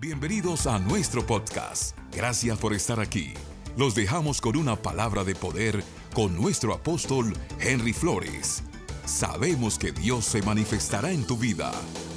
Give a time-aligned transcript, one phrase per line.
[0.00, 1.94] Bienvenidos a nuestro podcast.
[2.16, 3.34] Gracias por estar aquí.
[3.76, 5.82] Los dejamos con una palabra de poder
[6.14, 8.64] con nuestro apóstol Henry Flores.
[9.04, 11.70] Sabemos que Dios se manifestará en tu vida.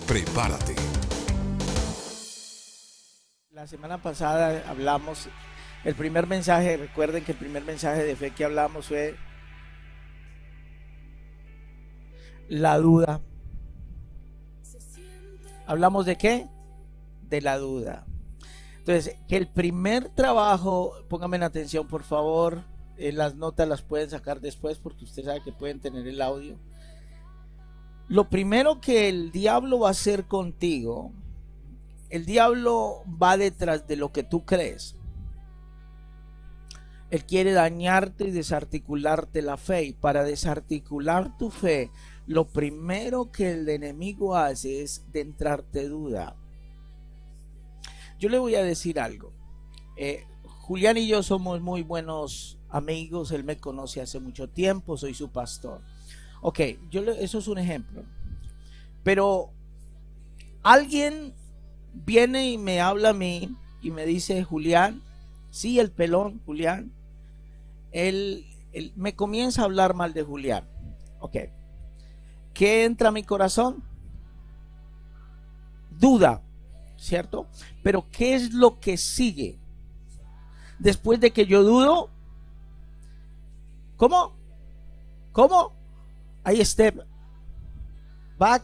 [0.08, 0.76] Prepárate.
[3.52, 5.28] La semana pasada hablamos,
[5.84, 9.18] el primer mensaje, recuerden que el primer mensaje de fe que hablamos fue
[12.48, 13.20] la duda.
[15.68, 16.48] ¿Hablamos de qué?
[17.34, 18.06] De la duda.
[18.78, 22.64] Entonces, que el primer trabajo, pónganme en atención por favor,
[22.96, 26.60] eh, las notas las pueden sacar después porque usted sabe que pueden tener el audio.
[28.08, 31.12] Lo primero que el diablo va a hacer contigo,
[32.12, 34.96] el diablo va detrás de lo que tú crees.
[37.10, 39.86] Él quiere dañarte y desarticularte la fe.
[39.86, 41.90] Y para desarticular tu fe,
[42.28, 46.36] lo primero que el enemigo hace es de entrarte duda.
[48.24, 49.34] Yo le voy a decir algo.
[49.98, 53.34] Eh, Julián y yo somos muy buenos amigos.
[53.34, 54.96] Él me conoce hace mucho tiempo.
[54.96, 55.82] Soy su pastor.
[56.42, 58.06] Ok, yo eso es un ejemplo.
[59.04, 59.52] Pero
[60.62, 61.34] alguien
[61.94, 65.02] viene y me habla a mí y me dice, Julián,
[65.50, 66.94] sí, el pelón, Julián.
[67.92, 70.64] Él, él me comienza a hablar mal de Julián.
[71.20, 71.36] Ok.
[72.54, 73.84] ¿Qué entra a mi corazón?
[75.90, 76.42] Duda,
[77.04, 77.48] ¿cierto?
[77.84, 79.60] Pero ¿qué es lo que sigue?
[80.80, 82.10] Después de que yo dudo,
[83.98, 84.34] ¿cómo?
[85.32, 85.74] ¿Cómo?
[86.44, 87.06] Ahí step
[88.38, 88.64] back.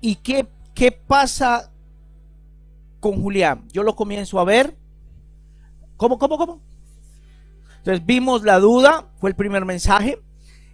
[0.00, 1.70] ¿Y qué, qué pasa
[3.00, 3.66] con Julián?
[3.72, 4.76] Yo lo comienzo a ver.
[5.96, 6.60] ¿Cómo, cómo, cómo?
[7.78, 10.22] Entonces vimos la duda, fue el primer mensaje.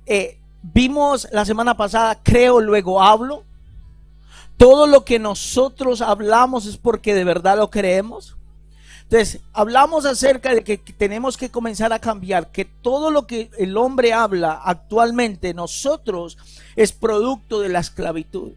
[0.04, 0.40] Eh,
[0.72, 3.44] Vimos la semana pasada, creo, luego hablo.
[4.56, 8.36] Todo lo que nosotros hablamos es porque de verdad lo creemos.
[9.02, 13.76] Entonces, hablamos acerca de que tenemos que comenzar a cambiar, que todo lo que el
[13.76, 16.38] hombre habla actualmente, nosotros,
[16.74, 18.52] es producto de la esclavitud.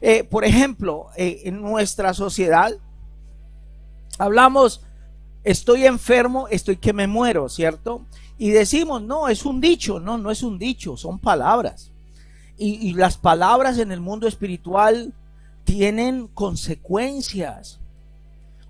[0.00, 2.72] Eh, por ejemplo, eh, en nuestra sociedad,
[4.18, 4.82] hablamos,
[5.44, 8.06] estoy enfermo, estoy que me muero, ¿cierto?
[8.38, 11.90] Y decimos, no, es un dicho, no, no es un dicho, son palabras.
[12.62, 15.14] Y, las palabras en el mundo espiritual
[15.64, 17.80] tienen consecuencias.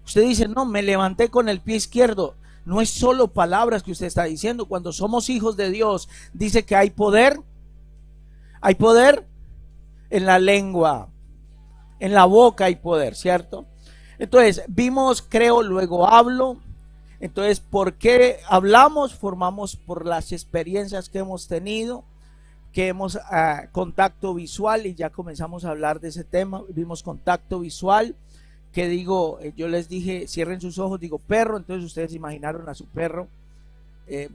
[0.04, 2.36] Usted dice, no, me levanté con el pie izquierdo.
[2.64, 4.66] No es solo palabras que usted está diciendo.
[4.66, 7.40] Cuando somos hijos de Dios, dice que hay poder.
[8.60, 9.26] Hay poder
[10.08, 11.08] en la lengua.
[11.98, 13.66] En la boca hay poder, ¿cierto?
[14.20, 16.58] Entonces, vimos, creo, luego hablo.
[17.18, 19.14] Entonces, ¿por qué hablamos?
[19.14, 22.04] Formamos por las experiencias que hemos tenido,
[22.72, 26.62] que hemos ah, contacto visual y ya comenzamos a hablar de ese tema.
[26.68, 28.14] Vimos contacto visual,
[28.72, 32.74] que digo, eh, yo les dije, cierren sus ojos, digo perro, entonces ustedes imaginaron a
[32.74, 33.28] su perro
[34.06, 34.28] eh,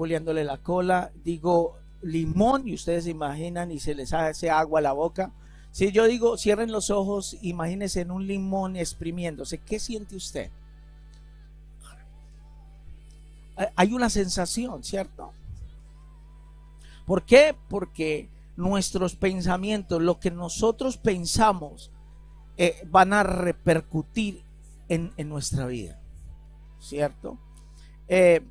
[0.43, 1.11] la cola.
[1.23, 5.31] Digo limón y ustedes imaginan y se les hace agua a la boca.
[5.71, 10.49] Si yo digo cierren los ojos, imagínense en un limón exprimiéndose, ¿qué siente usted?
[13.77, 15.31] hay una sensación, ¿cierto?
[17.05, 17.55] ¿Por qué?
[17.69, 21.91] Porque nuestros pensamientos, lo que nosotros pensamos,
[22.57, 24.43] eh, van a repercutir
[24.87, 25.99] en, nuestra vida,
[26.79, 27.37] ¿cierto?
[28.07, 28.41] Eh,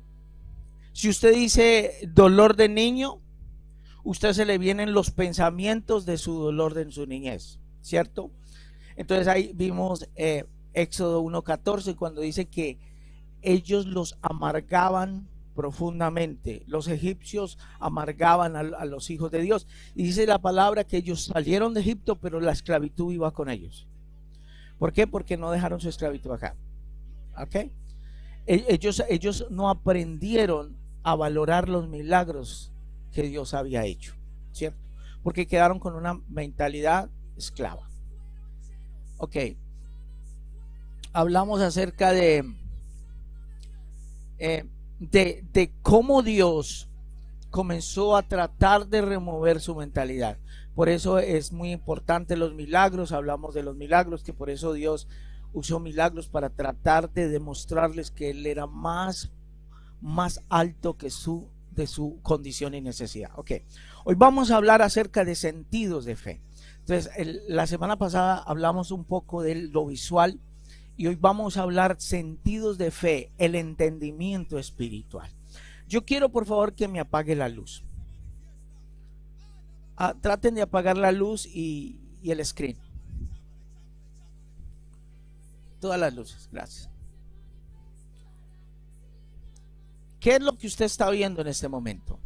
[0.93, 3.19] si usted dice dolor de niño,
[4.03, 8.31] usted se le vienen los pensamientos de su dolor de su niñez, ¿cierto?
[8.95, 12.77] Entonces ahí vimos eh, Éxodo 1.14 cuando dice que
[13.41, 16.63] ellos los amargaban profundamente.
[16.67, 19.65] Los egipcios amargaban a, los hijos de Dios.
[19.95, 23.87] Y dice la palabra que ellos salieron de Egipto, pero la esclavitud iba con ellos.
[24.77, 25.07] ¿Por qué?
[25.07, 26.55] Porque no dejaron su esclavitud acá.
[27.37, 27.55] ¿Ok?
[27.55, 32.71] E, ellos, ellos no aprendieron a valorar los milagros
[33.13, 34.13] que Dios había hecho.
[34.51, 34.79] ¿Cierto?
[35.23, 37.89] Porque quedaron con una mentalidad esclava.
[39.17, 39.37] Ok.
[41.13, 42.43] Hablamos acerca de
[44.37, 44.65] eh,
[45.11, 46.87] de, cómo Dios
[47.49, 50.37] comenzó a tratar de remover su mentalidad.
[50.73, 55.07] Por eso es muy importante los milagros, hablamos de los milagros, que por eso Dios
[55.53, 59.31] usó milagros para tratar de demostrarles que Él era más,
[60.01, 63.31] más alto que su, de su condición y necesidad.
[63.37, 63.51] Ok,
[64.03, 66.41] hoy vamos a hablar acerca de sentidos de fe.
[66.79, 67.09] Entonces,
[67.47, 70.39] la semana pasada hablamos un poco de lo visual,
[70.97, 75.29] y hoy vamos a hablar sentidos de fe, el entendimiento espiritual.
[75.87, 77.83] Yo quiero por favor que me apague la luz.
[79.97, 82.77] Ah, traten de apagar la luz y, el screen.
[85.79, 86.49] todas las luces.
[86.51, 86.89] Gracias.
[90.19, 92.19] ¿Qué es lo que usted está viendo en este momento?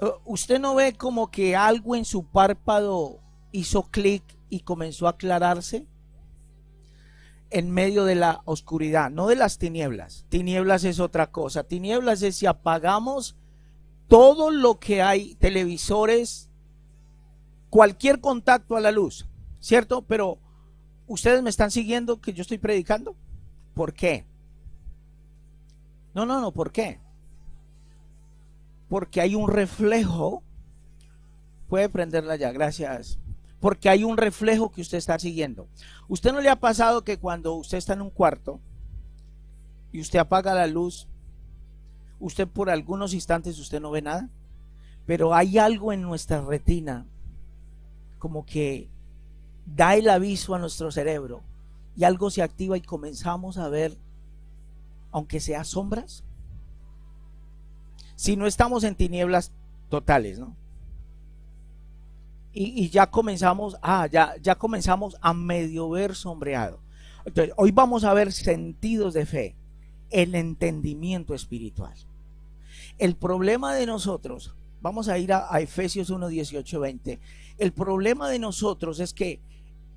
[0.00, 3.20] Uh, ¿Usted no ve como que algo en su párpado
[3.52, 5.86] hizo clic y comenzó a aclararse?
[7.50, 10.24] En medio de la oscuridad, no de las tinieblas.
[10.28, 11.64] Tinieblas es otra cosa.
[11.64, 13.36] Tinieblas es si apagamos
[14.06, 16.50] todo lo que hay, televisores,
[17.70, 19.28] cualquier contacto a la luz,
[19.60, 20.02] ¿cierto?
[20.02, 20.38] Pero
[21.06, 23.16] ustedes me están siguiendo que yo estoy predicando.
[23.74, 24.26] ¿Por qué?
[26.12, 27.00] No, no, no, ¿por qué?
[28.88, 30.42] Porque hay un reflejo.
[31.68, 33.18] Puede prenderla ya, gracias.
[33.60, 35.68] Porque hay un reflejo que usted está siguiendo.
[36.08, 38.58] ¿Usted no le ha pasado que cuando usted está en un cuarto
[39.92, 41.06] y usted apaga la luz,
[42.18, 44.28] usted por algunos instantes usted no ve nada?
[45.06, 47.06] Pero hay algo en nuestra retina
[48.18, 48.88] como que
[49.66, 51.42] da el aviso a nuestro cerebro
[51.96, 53.96] y algo se activa y comenzamos a ver,
[55.10, 56.24] aunque sea sombras,
[58.14, 59.52] si no estamos en tinieblas
[59.88, 60.54] totales, ¿no?
[62.52, 66.80] Y, ya comenzamos, ah, ya, ya comenzamos a medio ver sombreado.
[67.24, 69.54] Entonces, hoy vamos a ver sentidos de fe,
[70.10, 71.94] el entendimiento espiritual.
[72.98, 77.20] El problema de nosotros, vamos a ir a, Efesios 1, 18, 20.
[77.58, 79.40] El problema de nosotros es que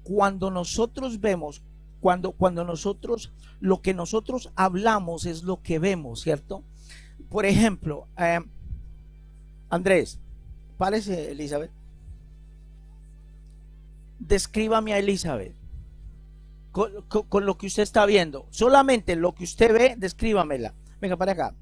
[0.03, 1.63] cuando nosotros vemos,
[2.01, 6.63] cuando, cuando nosotros, lo que nosotros hablamos es lo que vemos, ¿cierto?
[7.29, 8.41] Por ejemplo, eh,
[9.69, 10.19] Andrés,
[10.77, 11.71] parece Elizabeth.
[14.27, 15.53] Descríbame a Elizabeth.
[16.71, 18.47] Con, lo que usted está viendo.
[18.49, 20.73] Solamente lo que usted ve, descríbamela.
[20.99, 21.55] Venga para acá.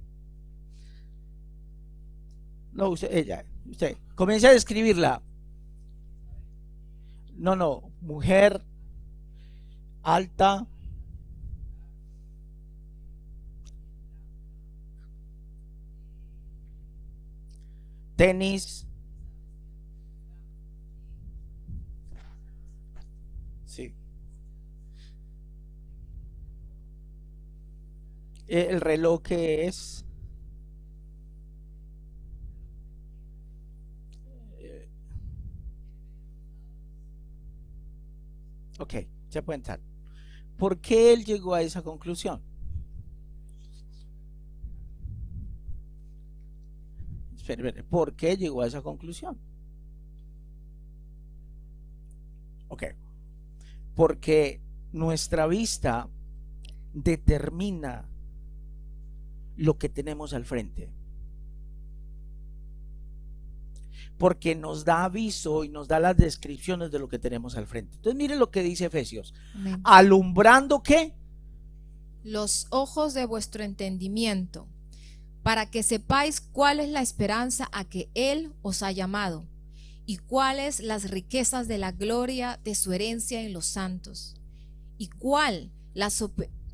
[2.72, 3.98] No, usted, ella, usted.
[4.16, 5.22] Comience a describirla.
[7.36, 8.62] No, no, mujer
[10.04, 10.68] alta.
[18.16, 18.86] Tenis.
[28.52, 30.06] El reloj es
[38.78, 38.96] Ok,
[39.30, 39.80] ya pueden estar.
[40.58, 42.42] ¿Por qué él llegó a esa conclusión?
[47.38, 49.38] Espere, ¿por qué llegó a esa conclusión?
[52.68, 52.84] Ok,
[53.96, 54.60] porque
[54.92, 56.10] nuestra vista
[56.94, 58.11] determina
[59.62, 60.90] lo que tenemos al frente.
[64.18, 67.96] porque nos da aviso y nos da las descripciones de lo que tenemos al frente.
[67.96, 69.34] Entonces mire lo que dice Efesios.
[69.84, 71.16] Alumbrando qué?
[72.24, 74.68] Los ojos de vuestro entendimiento,
[75.42, 79.48] para que sepáis cuál es la esperanza a que Él os ha llamado
[80.06, 84.36] y cuáles las riquezas de la gloria de su herencia en los santos
[85.00, 86.12] y cuál la,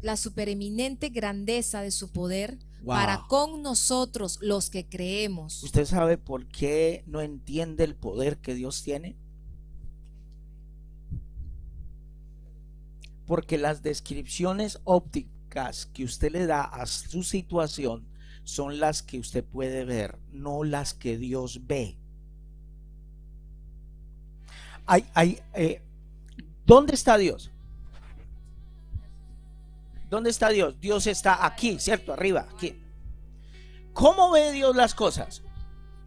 [0.01, 2.59] la supereminente grandeza de su poder
[2.95, 5.63] para con nosotros los que creemos.
[5.63, 9.15] ¿Usted sabe por qué no entiende el poder que Dios tiene?
[13.25, 18.07] Porque las descripciones ópticas que usted le da a su situación
[18.43, 21.97] son las que usted puede ver, no las que Dios ve.
[24.85, 25.81] Hay, hay, eh,
[26.65, 27.51] ¿Dónde está Dios?
[30.09, 30.79] ¿Dónde está Dios?
[30.79, 32.13] Dios está aquí, ¿cierto?
[32.13, 32.81] Arriba, aquí.
[33.97, 35.41] ¿Cómo ve Dios las cosas?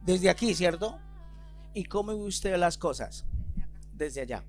[0.04, 1.00] Desde aquí, ¿cierto?
[1.74, 3.24] ¿Y cómo ve usted las cosas?
[3.92, 4.44] Desde allá.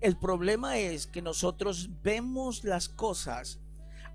[0.00, 3.60] El problema es que nosotros vemos las cosas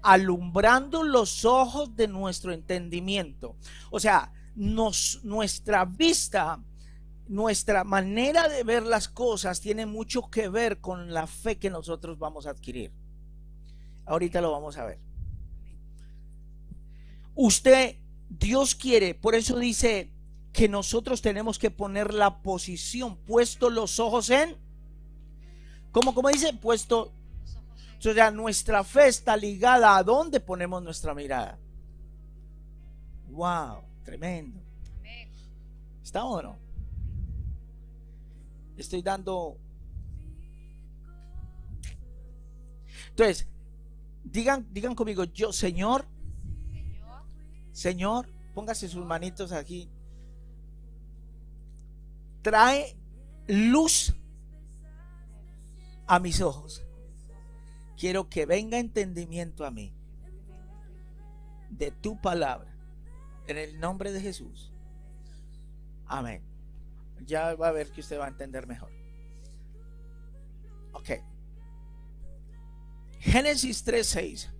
[0.02, 3.58] alumbrando los ojos de nuestro entendimiento.
[3.92, 6.60] O sea, nuestra vista,
[7.28, 12.18] nuestra manera de ver las cosas tiene mucho que ver con la fe que nosotros
[12.18, 12.92] vamos a adquirir.
[14.08, 15.00] Ahorita lo vamos a ver.
[17.36, 20.12] Usted, Dios quiere, por eso dice
[20.52, 24.56] que nosotros tenemos que poner la posición, puesto los ojos en,
[25.92, 26.54] ¿cómo, como dice?
[26.54, 27.14] Puesto,
[27.98, 31.60] o sea, nuestra fe está ligada a dónde ponemos nuestra mirada.
[33.30, 34.60] Wow, tremendo.
[36.04, 36.58] ¿Estamos o no?
[38.78, 39.58] Estoy dando...
[43.10, 43.48] Entonces,
[44.26, 46.08] Digan, digan conmigo, yo, Señor,
[47.76, 49.90] Señor, póngase sus manitos aquí.
[52.42, 52.96] Trae
[53.48, 54.16] luz
[56.08, 56.86] a mis ojos.
[57.98, 59.94] quiero que venga entendimiento a mí
[61.70, 62.74] de tu palabra.
[63.48, 64.72] En el nombre de Jesús.
[66.06, 66.42] Amén.
[67.26, 68.92] Ya va a ver que usted va a entender mejor.
[70.94, 71.10] Ok.
[73.20, 74.55] Génesis 3:6.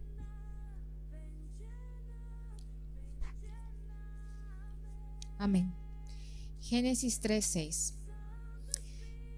[5.38, 5.74] Amén.
[6.62, 7.96] Génesis 3:6.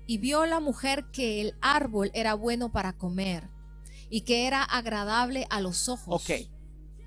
[0.06, 3.50] Y vio la mujer que el árbol era bueno para comer
[4.10, 6.22] y que era agradable a los ojos.
[6.22, 6.48] Ok.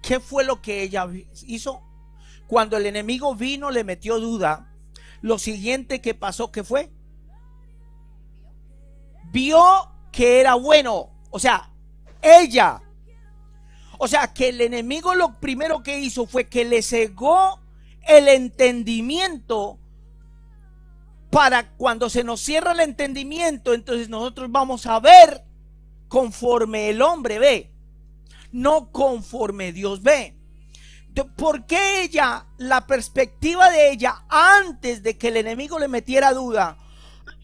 [0.03, 1.09] ¿Qué fue lo que ella
[1.47, 1.83] hizo?
[2.47, 4.75] Cuando el enemigo vino, le metió duda.
[5.23, 6.91] Lo siguiente que pasó, ¿qué fue?
[9.31, 9.63] Vio
[10.11, 11.11] que era bueno.
[11.31, 11.73] O sea,
[12.21, 12.83] ella.
[13.99, 17.60] O sea, que el enemigo lo primero que hizo fue que le cegó
[18.19, 19.79] el entendimiento
[21.31, 25.45] para cuando se nos cierra el entendimiento, entonces nosotros vamos a ver
[26.09, 27.73] conforme el hombre ve,
[28.51, 30.37] no conforme Dios ve.
[31.37, 36.79] ¿Por qué ella, la perspectiva de ella, antes de que el enemigo le metiera duda,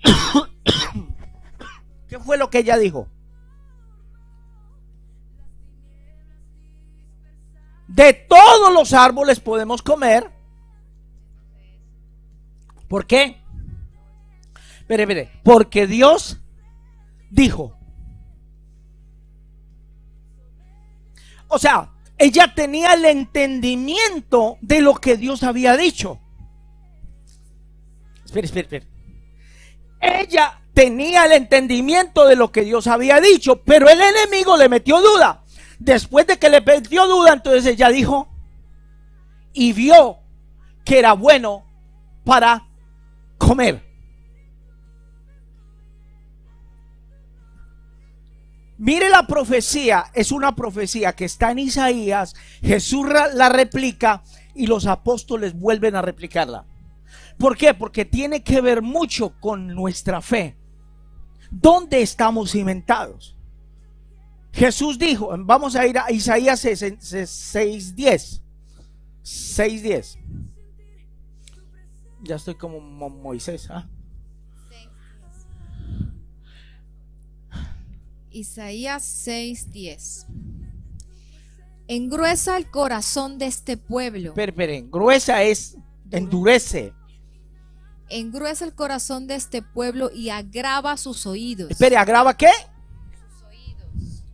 [2.08, 3.08] ¿qué fue lo que ella dijo?
[7.88, 10.36] De todos los árboles podemos comer.
[12.88, 13.43] ¿Por qué?
[14.81, 15.40] Espere, espere.
[15.43, 16.40] Porque Dios
[17.31, 17.76] dijo.
[21.49, 26.21] O sea, ella tenía el entendimiento de lo que Dios había dicho.
[28.25, 28.87] Espera, espera, espera.
[30.00, 35.00] Ella tenía el entendimiento de lo que Dios había dicho, pero el enemigo le metió
[35.00, 35.43] duda.
[35.78, 38.28] Después de que le metió duda, entonces ella dijo
[39.52, 40.19] y vio
[40.85, 41.64] que era bueno
[42.25, 42.69] para
[43.47, 43.81] comer.
[48.79, 54.23] Mire la profecía, es una profecía que está en Isaías, Jesús la replica
[54.55, 56.67] y los apóstoles vuelven a replicarla.
[57.38, 57.73] ¿Por qué?
[57.73, 60.57] Porque tiene que ver mucho con nuestra fe.
[61.50, 63.37] ¿Dónde estamos cimentados?
[64.53, 68.43] Jesús dijo, vamos a ir a Isaías 6.10.
[69.23, 70.56] 6.10.
[72.26, 73.71] Ya estoy como Moisés.
[73.71, 73.88] ¿ah?
[78.30, 80.26] Isaías 6:10.
[81.88, 84.35] Engruesa el corazón de este pueblo.
[84.37, 85.76] Espera, gruesa es
[86.11, 86.92] endurece.
[88.09, 91.71] Engruesa el corazón de este pueblo y agrava sus oídos.
[91.71, 92.50] Espere, ¿agrava qué?
[93.30, 94.25] Sus oídos.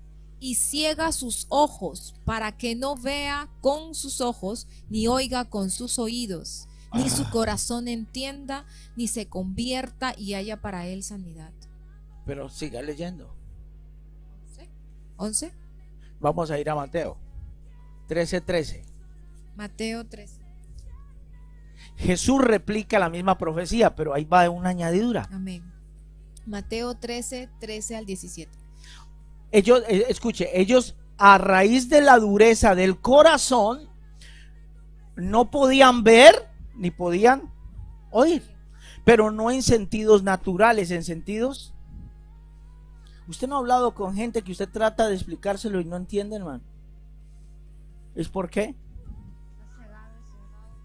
[0.40, 5.98] Y ciega sus ojos para que no vea con sus ojos ni oiga con sus
[5.98, 11.52] oídos, ni su corazón entienda, ni se convierta y haya para él sanidad.
[12.26, 13.34] Pero siga leyendo.
[15.16, 15.52] 11.
[16.20, 17.16] Vamos a ir a Mateo
[18.08, 18.84] 13, 13.
[19.56, 20.42] Mateo 13.
[21.96, 25.28] Jesús replica la misma profecía, pero ahí va una añadidura.
[25.30, 25.62] Amén.
[26.46, 28.50] Mateo 13, 13 al 17.
[29.52, 33.88] Ellos, eh, escuche, ellos a raíz de la dureza del corazón
[35.14, 37.52] no podían ver ni podían
[38.10, 38.42] oír,
[39.04, 41.74] pero no en sentidos naturales, en sentidos
[43.28, 46.62] Usted no ha hablado con gente que usted trata de explicárselo y no entiende, hermano.
[48.14, 48.74] ¿Es por qué?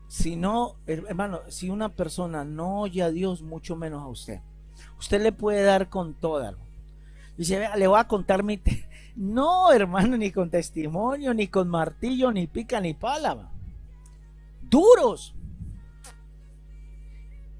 [0.08, 4.39] Si no, hermano, si una persona no oye a Dios, mucho menos a usted.
[4.98, 6.56] Usted le puede dar con toda.
[7.38, 8.62] Dice, le voy a contar mi...
[9.17, 13.50] No, hermano, ni con testimonio, ni con martillo, ni pica, ni pala.
[14.62, 15.34] Duros.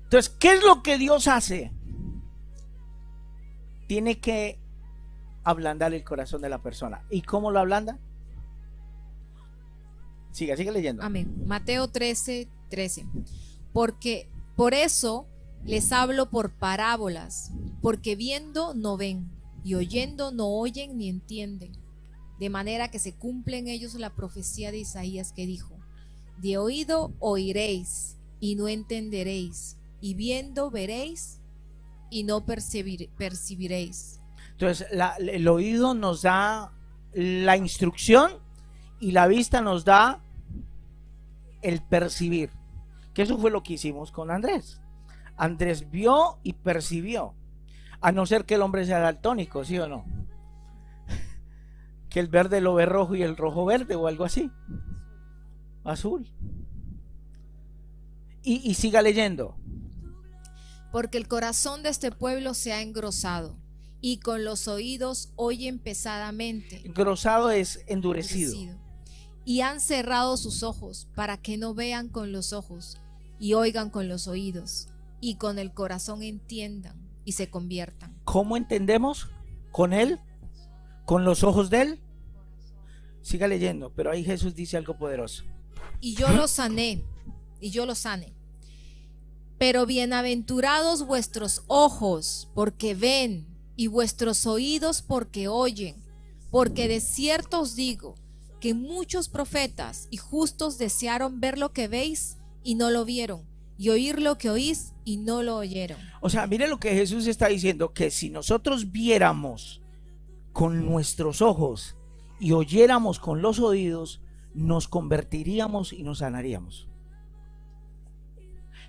[0.08, 1.74] Entonces, ¿qué es lo que Dios hace?
[3.88, 4.58] Tiene que
[5.44, 7.04] ablandar el corazón de la persona.
[7.10, 8.00] ¿Y cómo lo ablanda?
[10.32, 11.04] Siga, sigue leyendo.
[11.04, 11.44] Amén.
[11.46, 13.06] Mateo 13, 13.
[13.74, 15.28] Porque por eso
[15.66, 19.30] les hablo por parábolas, porque viendo no ven,
[19.66, 21.74] y oyendo no oyen ni entienden.
[22.40, 25.76] De manera que se cumple en ellos la profecía de Isaías que dijo,
[26.38, 31.42] de oído oiréis y no entenderéis, y viendo veréis
[32.10, 34.22] y no percibiréis.
[34.52, 34.88] Entonces,
[35.20, 36.72] el oído nos da
[37.14, 38.32] la instrucción
[39.00, 40.22] y la vista nos da
[41.62, 42.50] el percibir.
[43.14, 44.82] Que eso fue lo que hicimos con Andrés.
[45.36, 47.34] Andrés vio y percibió.
[48.00, 50.06] A no ser que el hombre sea daltónico, ¿sí o no?
[52.10, 54.52] Que el verde lo ve rojo y el rojo verde o algo así.
[55.84, 56.28] Azul.
[58.44, 59.58] Y siga leyendo.
[60.98, 63.56] Porque el corazón de este pueblo se ha engrosado
[64.02, 66.82] y con los oídos oyen pesadamente.
[66.86, 68.56] Grosado es endurecido.
[69.46, 72.98] Y han cerrado sus ojos para que no vean con los ojos
[73.38, 74.88] y oigan con los oídos
[75.22, 78.20] y con el corazón entiendan y se conviertan.
[78.24, 79.30] ¿Cómo entendemos?
[79.70, 80.20] ¿Con él?
[81.06, 82.02] ¿Con los ojos de él?
[83.22, 85.44] Siga leyendo, pero ahí Jesús dice algo poderoso.
[86.02, 87.04] Y yo lo sané,
[87.62, 88.37] y yo lo sané.
[89.58, 95.96] Pero bienaventurados vuestros ojos, porque ven, y vuestros oídos, porque oyen.
[96.52, 98.16] Porque de cierto os digo
[98.60, 103.48] que muchos profetas y justos desearon ver lo que veis y no lo vieron,
[103.78, 106.00] y oír lo que oís y no lo oyeron.
[106.22, 109.82] O sea, mire lo que Jesús está diciendo, que si nosotros viéramos
[110.54, 111.96] con nuestros ojos
[112.40, 114.22] y oyéramos con los oídos,
[114.54, 116.88] nos convertiríamos y nos sanaríamos.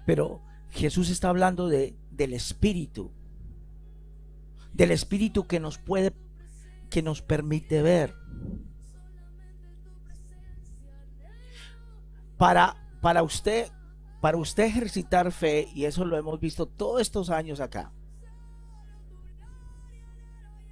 [0.07, 3.11] Pero Jesús está hablando de, del Espíritu,
[4.73, 6.13] del Espíritu que nos puede,
[6.91, 8.15] que nos permite ver.
[12.37, 13.71] Para, para usted,
[14.21, 17.93] para usted ejercitar fe, y eso lo hemos visto todos estos años acá.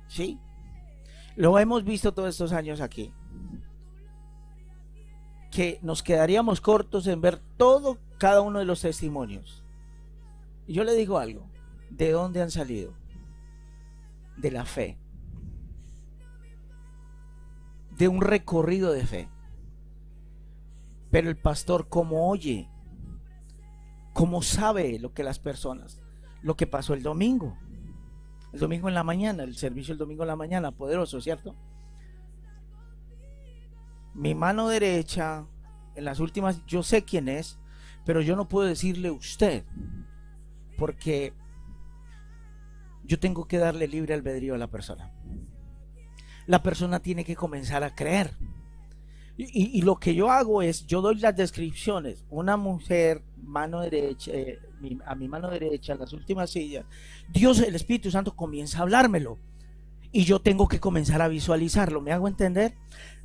[0.09, 0.39] ¿Sí?
[1.35, 3.13] Lo hemos visto todos estos años aquí.
[5.51, 9.66] Que nos quedaríamos cortos en ver todo, cada uno de los testimonios.
[10.69, 11.49] Yo le digo algo.
[11.91, 12.95] ¿De dónde han salido?
[14.37, 14.99] De la fe.
[17.97, 19.29] De un recorrido de fe.
[21.11, 22.69] Pero el pastor, como oye,
[24.13, 26.03] como sabe lo que las personas,
[26.43, 27.57] lo que pasó el domingo,
[28.53, 31.55] el domingo en la mañana, el servicio el domingo en la mañana, poderoso, ¿cierto?
[34.15, 35.47] Mi mano derecha,
[35.95, 37.59] en las últimas, yo sé quién es,
[38.05, 39.65] pero yo no puedo decirle usted,
[40.77, 41.33] porque
[43.05, 45.13] yo tengo que darle libre albedrío a la persona.
[46.47, 48.33] La persona tiene que comenzar a creer.
[49.39, 52.25] Y, lo que yo hago es, yo doy las descripciones.
[52.31, 54.59] Una mujer, mano derecha, eh,
[55.05, 56.87] a mi mano derecha, las últimas sillas,
[57.29, 59.39] Dios, el Espíritu Santo comienza a hablármelo.
[60.11, 62.01] Y yo tengo que comenzar a visualizarlo.
[62.01, 62.75] ¿Me hago entender?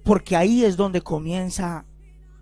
[0.04, 1.86] Porque ahí es donde comienza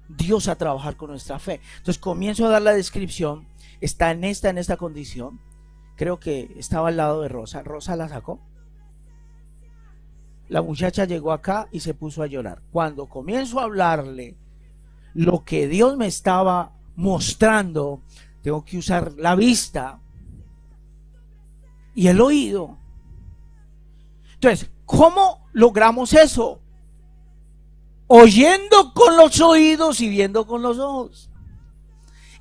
[0.07, 1.61] Dios a trabajar con nuestra fe.
[1.77, 3.47] Entonces comienzo a dar la descripción.
[3.81, 5.39] Está en esta, en esta condición.
[5.95, 7.63] Creo que estaba al lado de Rosa.
[7.63, 8.39] Rosa la sacó.
[10.47, 12.61] La muchacha llegó acá y se puso a llorar.
[12.71, 14.35] Cuando comienzo a hablarle
[15.13, 18.01] lo que Dios me estaba mostrando,
[18.41, 19.99] tengo que usar la vista
[21.93, 22.77] y el oído.
[24.33, 26.61] Entonces, ¿cómo logramos eso?
[28.07, 31.28] Oyendo con los oídos y viendo con los ojos.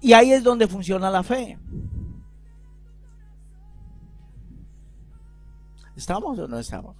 [0.00, 1.58] Y ahí es donde funciona la fe.
[5.96, 6.96] ¿Estamos o no estamos?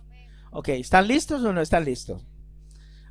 [0.51, 2.27] Ok, ¿están listos o no están listos?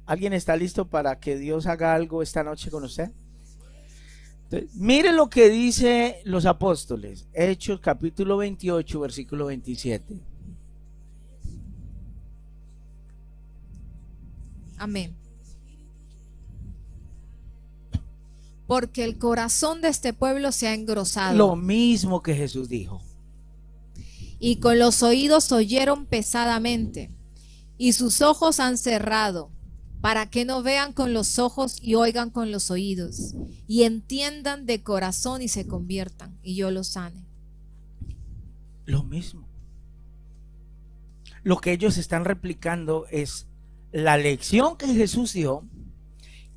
[0.06, 3.12] ¿Alguien está listo para que Dios haga algo esta noche con usted?
[4.76, 10.22] mire lo que dice los apóstoles, Hechos capítulo 28, versículo 27.
[14.78, 15.16] Amén.
[18.68, 21.36] Porque el corazón de este pueblo se ha engrosado.
[21.36, 23.02] Lo mismo que Jesús dijo.
[24.40, 27.12] Y con los oídos oyeron pesadamente
[27.78, 29.52] y sus ojos han cerrado,
[30.02, 33.36] para que no vean con los ojos y oigan con los oídos,
[33.68, 37.26] y entiendan de corazón y se conviertan, y yo los sane.
[38.86, 39.48] Lo mismo.
[41.44, 43.48] Lo que ellos están replicando es
[43.92, 45.64] la lección que Jesús dio,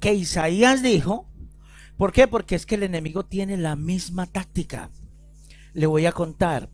[0.01, 1.27] que Isaías dijo.
[2.00, 2.26] ¿Por qué?
[2.26, 4.90] Porque es que el enemigo tiene la misma táctica.
[5.74, 6.70] Le voy a contar.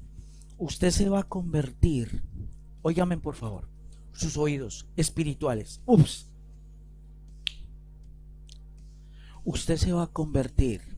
[0.56, 2.22] Usted se va a convertir.
[2.82, 3.68] Óigame por favor
[4.12, 5.82] sus oídos espirituales.
[5.84, 6.30] Ups.
[9.44, 10.96] Usted se va a convertir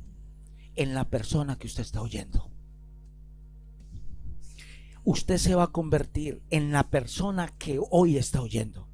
[0.77, 2.51] en la persona que usted está oyendo.
[5.05, 8.91] Usted se va a convertir en la persona que hoy está oyendo.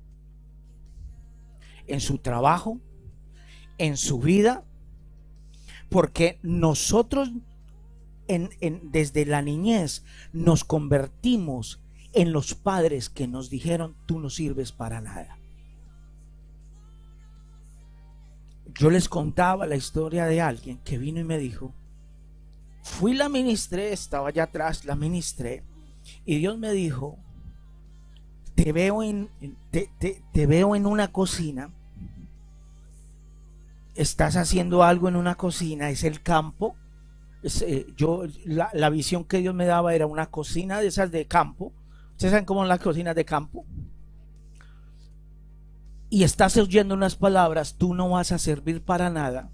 [1.88, 2.80] En su trabajo,
[3.78, 4.64] en su vida,
[5.90, 7.30] porque nosotros
[8.26, 11.80] desde la niñez nos convertimos
[12.12, 15.38] en los padres que nos dijeron, tú no sirves para nada.
[18.74, 21.74] Yo les contaba la historia de alguien que vino y me dijo,
[22.82, 25.64] fui la ministré, estaba allá atrás, la ministré,
[26.24, 27.18] y Dios me dijo,
[28.54, 29.28] te veo en,
[29.70, 31.72] te, veo en una cocina,
[33.94, 36.76] estás haciendo algo en una cocina, es el campo,
[37.62, 41.72] eh, yo la, visión que Dios me daba era una cocina de esas de campo,
[42.14, 43.66] ¿Ustedes saben cómo son las cocinas de campo?
[46.10, 49.50] Y estás oyendo unas palabras, tú no vas a servir para nada.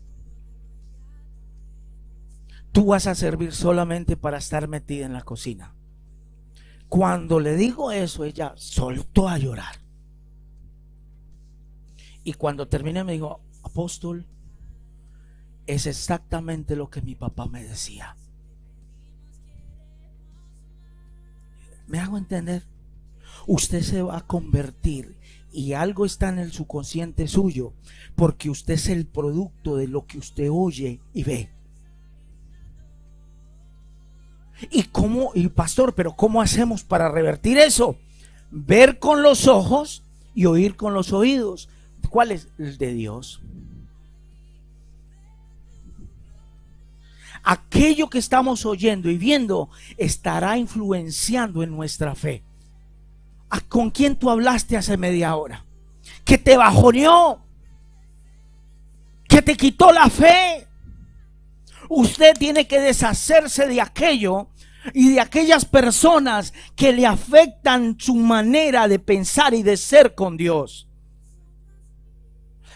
[2.70, 5.74] Tú vas a servir solamente para estar metida en la cocina.
[6.88, 9.76] Cuando le digo eso, ella soltó a llorar.
[12.22, 14.26] Y cuando terminé me dijo, apóstol,
[15.66, 18.16] es exactamente lo que mi papá me decía.
[21.86, 22.64] ¿Me hago entender?
[23.46, 25.16] Usted se va a convertir
[25.52, 27.72] y algo está en el subconsciente suyo
[28.16, 31.50] porque usted es el producto de lo que usted oye y ve.
[34.70, 37.96] ¿Y cómo, y pastor, pero cómo hacemos para revertir eso?
[38.50, 40.04] Ver con los ojos
[40.34, 41.68] y oír con los oídos.
[42.10, 43.40] ¿Cuál es el de Dios?
[47.42, 52.44] Aquello que estamos oyendo y viendo estará influenciando en nuestra fe.
[53.68, 55.64] ¿Con quién tú hablaste hace media hora?
[56.24, 57.44] Que te bajoneó,
[59.28, 60.68] que te quitó la fe.
[61.88, 64.48] Usted tiene que deshacerse de aquello
[64.94, 70.36] y de aquellas personas que le afectan su manera de pensar y de ser con
[70.36, 70.88] Dios.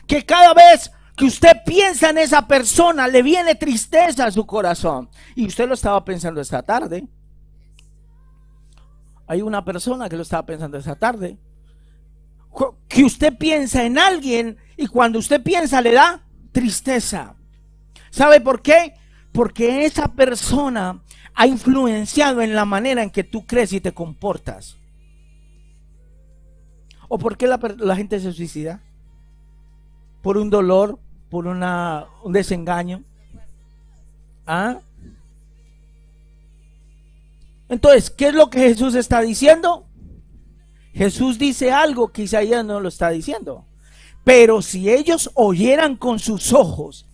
[0.07, 5.09] Que cada vez que usted piensa en esa persona, le viene tristeza a su corazón.
[5.37, 7.07] Y usted lo estaba pensando esta tarde.
[9.27, 11.39] Hay una persona que lo estaba pensando esta tarde.
[12.89, 16.23] Que usted piensa en alguien y cuando usted piensa le da
[16.53, 17.37] tristeza.
[18.11, 18.95] ¿Sabe por qué?
[19.33, 21.03] Porque esa persona
[21.35, 24.77] ha influenciado en la manera en que tú crees y te comportas.
[27.09, 28.83] ¿O por qué la, la gente se suicida?
[30.23, 30.99] Por un dolor,
[31.35, 33.03] por una, un desengaño.
[34.47, 34.79] ¿Ah?
[37.69, 39.85] Entonces, ¿qué es lo que Jesús está diciendo?
[40.93, 43.65] Jesús dice algo que Isaías no lo está diciendo.
[44.23, 47.05] Pero si ellos oyeran con sus ojos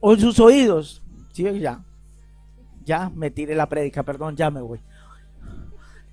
[0.00, 1.44] o sus oídos, ¿sí?
[1.60, 1.84] ya,
[2.84, 4.80] ya me tiré la prédica, perdón, ya me voy.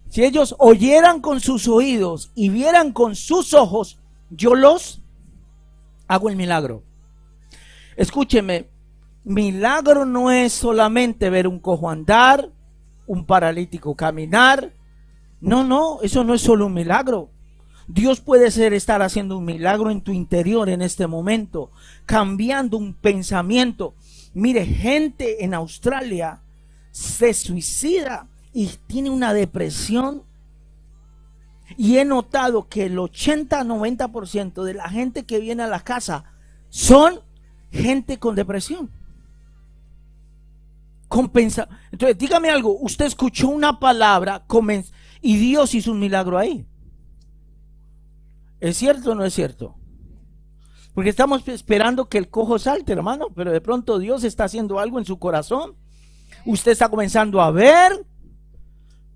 [0.07, 3.97] Si ellos oyeran con sus oídos y vieran con sus ojos,
[4.29, 5.01] yo los
[6.09, 6.83] hago el milagro.
[7.95, 8.67] Escúcheme,
[9.23, 12.49] milagro no es solamente ver un cojo andar,
[13.07, 14.73] un paralítico caminar.
[15.39, 17.29] No, no, eso no es solo un milagro.
[17.87, 21.71] Dios puede ser estar haciendo un milagro en tu interior en este momento,
[22.05, 23.93] cambiando un pensamiento.
[24.33, 26.41] Mire, gente en Australia
[26.91, 30.23] se suicida y tiene una depresión
[31.77, 36.25] y he notado que el 80-90% de la gente que viene a la casa
[36.69, 37.21] son
[37.71, 38.91] gente con depresión.
[41.07, 41.67] Compensa.
[41.91, 42.77] Entonces, dígame algo.
[42.79, 44.45] Usted escuchó una palabra
[45.21, 46.65] y Dios hizo un milagro ahí.
[48.59, 49.75] ¿Es cierto o no es cierto?
[50.93, 54.99] Porque estamos esperando que el cojo salte, hermano, pero de pronto Dios está haciendo algo
[54.99, 55.75] en su corazón.
[56.45, 58.05] Usted está comenzando a ver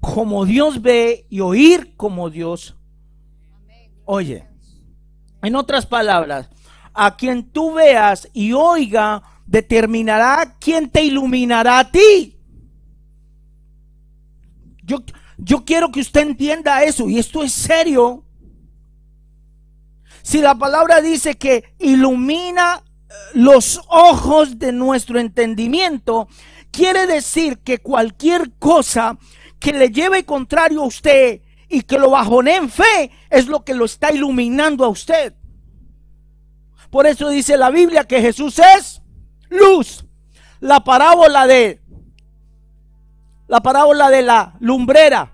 [0.03, 2.75] como Dios ve y oír como Dios
[4.05, 4.45] oye.
[5.41, 6.49] En otras palabras,
[6.93, 12.37] a quien tú veas y oiga, determinará quién te iluminará a ti.
[14.83, 15.03] Yo,
[15.37, 18.23] yo quiero que usted entienda eso y esto es serio.
[20.21, 26.27] Si la palabra dice que ilumina eh, los ojos de nuestro entendimiento,
[26.71, 29.17] quiere decir que cualquier cosa
[29.63, 33.73] que le lleve contrario a usted y que lo bajone en fe es lo que
[33.73, 35.33] lo está iluminando a usted.
[36.89, 39.01] Por eso dice la Biblia que Jesús es
[39.47, 40.03] luz.
[40.59, 41.81] La parábola de
[43.47, 45.31] la parábola de la lumbrera.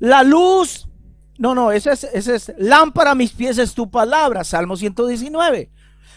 [0.00, 0.86] La luz,
[1.38, 5.70] no, no, ese es, ese es lámpara a mis pies es tu palabra, Salmo 119.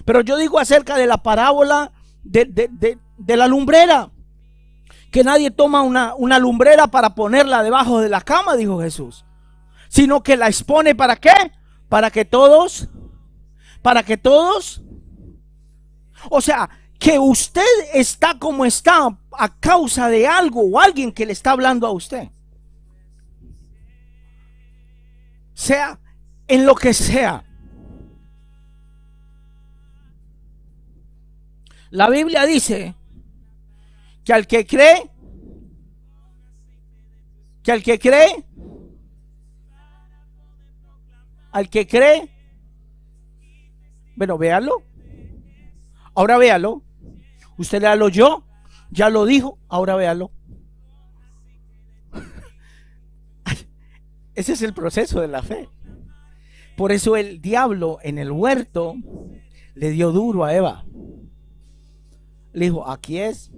[0.03, 4.11] Pero yo digo acerca de la parábola de, de, de la lumbrera
[5.11, 9.25] que nadie toma una, una lumbrera para ponerla debajo de la cama, dijo Jesús,
[9.89, 11.51] sino que la expone para qué?
[11.89, 12.87] Para que todos,
[13.81, 14.81] para que todos,
[16.29, 17.61] o sea, que usted
[17.93, 22.29] está como está a causa de algo o alguien que le está hablando a usted.
[25.53, 25.99] Sea
[26.47, 27.43] en lo que sea.
[31.89, 32.95] La Biblia dice
[34.23, 35.09] que al que cree,
[37.63, 38.45] que al que cree,
[41.51, 42.29] al que cree,
[44.15, 44.83] bueno, véalo.
[46.13, 46.83] Ahora véalo.
[47.57, 48.09] Usted le lo.
[48.91, 50.31] Ya lo dijo, ahora véalo.
[54.35, 55.69] Ese es el proceso de la fe.
[56.75, 58.95] Por eso el diablo en el huerto
[59.73, 60.85] le dio duro a Eva.
[62.53, 63.51] Le dijo, aquí es.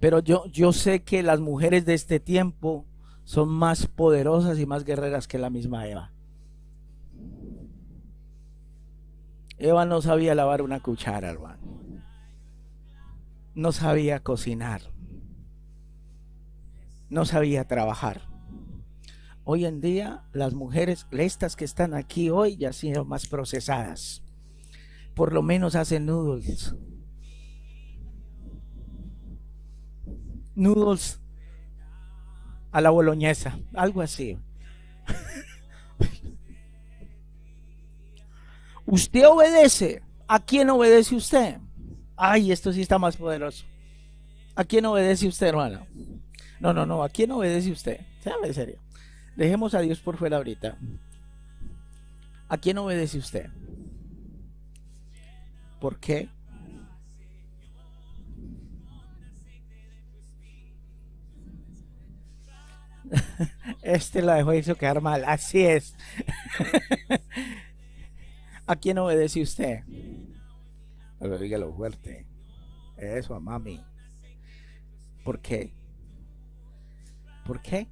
[0.00, 2.86] Pero yo, yo sé que las mujeres de este tiempo
[3.24, 6.10] son más poderosas y más guerreras que la misma Eva.
[9.58, 11.60] Eva no sabía lavar una cuchara, hermano.
[13.54, 14.80] No sabía cocinar.
[17.10, 18.22] No sabía trabajar.
[19.44, 24.22] Hoy en día las mujeres, estas que están aquí hoy, ya han sido más procesadas.
[25.14, 26.74] Por lo menos hacen noodles.
[30.54, 31.20] Noodles
[32.72, 34.38] a la boloñesa, algo así.
[38.86, 40.02] Usted obedece.
[40.26, 41.58] ¿A quién obedece usted?
[42.16, 43.64] Ay, esto sí está más poderoso.
[44.54, 45.86] ¿A quién obedece usted, hermano?
[46.60, 47.02] No, no, no.
[47.02, 48.00] ¿A quién obedece usted?
[48.22, 48.78] Sea serio.
[49.36, 50.78] Dejemos a Dios por fuera ahorita.
[52.48, 53.50] ¿A quién obedece usted?
[55.80, 56.28] ¿Por qué?
[63.82, 65.24] Este la dejó hizo quedar mal.
[65.26, 65.96] Así es.
[68.66, 69.80] ¿A quién obedece usted?
[71.18, 72.26] Pero dígalo fuerte.
[72.96, 73.82] Eso, a mami.
[75.24, 75.72] ¿Por qué?
[77.44, 77.88] ¿Por qué?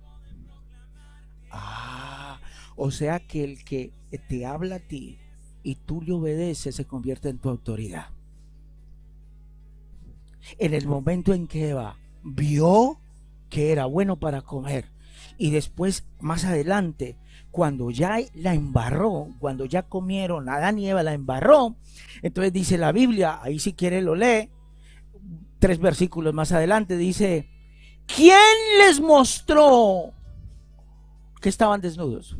[1.50, 2.40] Ah,
[2.76, 3.92] o sea que el que
[4.28, 5.18] te habla a ti
[5.62, 8.08] y tú le obedeces se convierte en tu autoridad.
[10.58, 13.00] En el momento en que Eva vio
[13.50, 14.90] que era bueno para comer
[15.38, 17.16] y después más adelante
[17.50, 21.76] cuando ya la embarró, cuando ya comieron, Adán y Eva la embarró,
[22.22, 24.50] entonces dice la Biblia, ahí si quiere lo lee,
[25.58, 27.48] tres versículos más adelante dice,
[28.06, 28.38] ¿quién
[28.78, 30.12] les mostró
[31.40, 32.36] que estaban desnudos?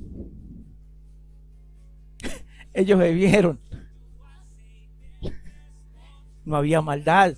[2.74, 3.61] Ellos bebieron.
[6.44, 7.34] No había maldad.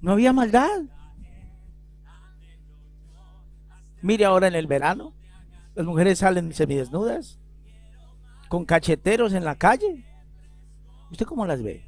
[0.00, 0.82] No había maldad.
[4.02, 5.14] Mire ahora en el verano.
[5.74, 7.38] Las mujeres salen semidesnudas,
[8.48, 10.04] con cacheteros en la calle.
[11.10, 11.84] ¿Usted cómo las ve?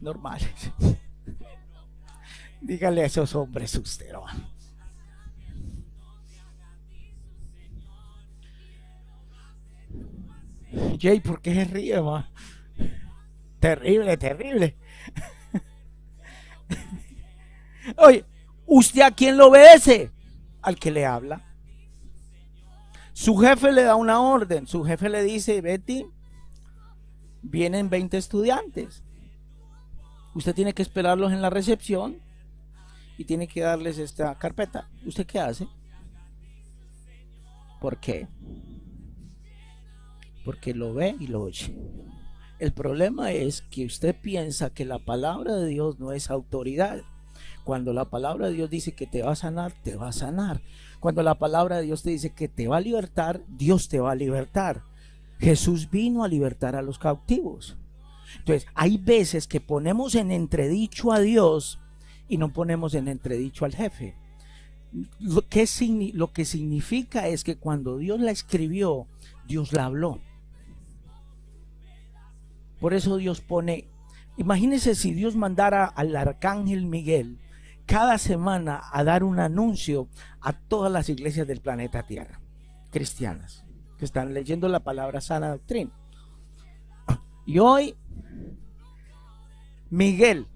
[0.00, 0.72] Normales.
[2.60, 4.12] Dígale a esos hombres usted,
[11.00, 12.30] Jay, ¿por qué se ríe, ma?
[13.58, 14.76] Terrible, terrible.
[17.96, 18.24] Oye,
[18.66, 20.10] ¿usted a quién lo obedece?
[20.62, 21.44] Al que le habla.
[23.12, 26.06] Su jefe le da una orden, su jefe le dice, Betty,
[27.42, 29.02] vienen 20 estudiantes.
[30.34, 32.18] Usted tiene que esperarlos en la recepción
[33.18, 34.88] y tiene que darles esta carpeta.
[35.04, 35.68] ¿Usted qué hace?
[37.80, 38.28] ¿Por qué?
[40.44, 41.76] Porque lo ve y lo oye.
[42.58, 47.02] El problema es que usted piensa que la palabra de Dios no es autoridad.
[47.64, 50.60] Cuando la palabra de Dios dice que te va a sanar, te va a sanar.
[50.98, 54.12] Cuando la palabra de Dios te dice que te va a libertar, Dios te va
[54.12, 54.82] a libertar.
[55.38, 57.76] Jesús vino a libertar a los cautivos.
[58.38, 61.80] Entonces, hay veces que ponemos en entredicho a Dios
[62.28, 64.14] y no ponemos en entredicho al jefe.
[65.18, 69.06] Lo que, significa es que cuando Dios la escribió,
[69.46, 70.20] Dios la habló.
[72.80, 73.88] Por eso Dios pone,
[74.36, 77.38] imagínense si Dios mandara al arcángel Miguel
[77.90, 80.08] cada semana a dar un anuncio
[80.40, 82.40] a todas las iglesias del planeta Tierra,
[82.92, 83.64] cristianas,
[83.98, 85.90] que están leyendo la palabra sana doctrina.
[87.46, 87.96] Y hoy,
[89.90, 90.46] Miguel,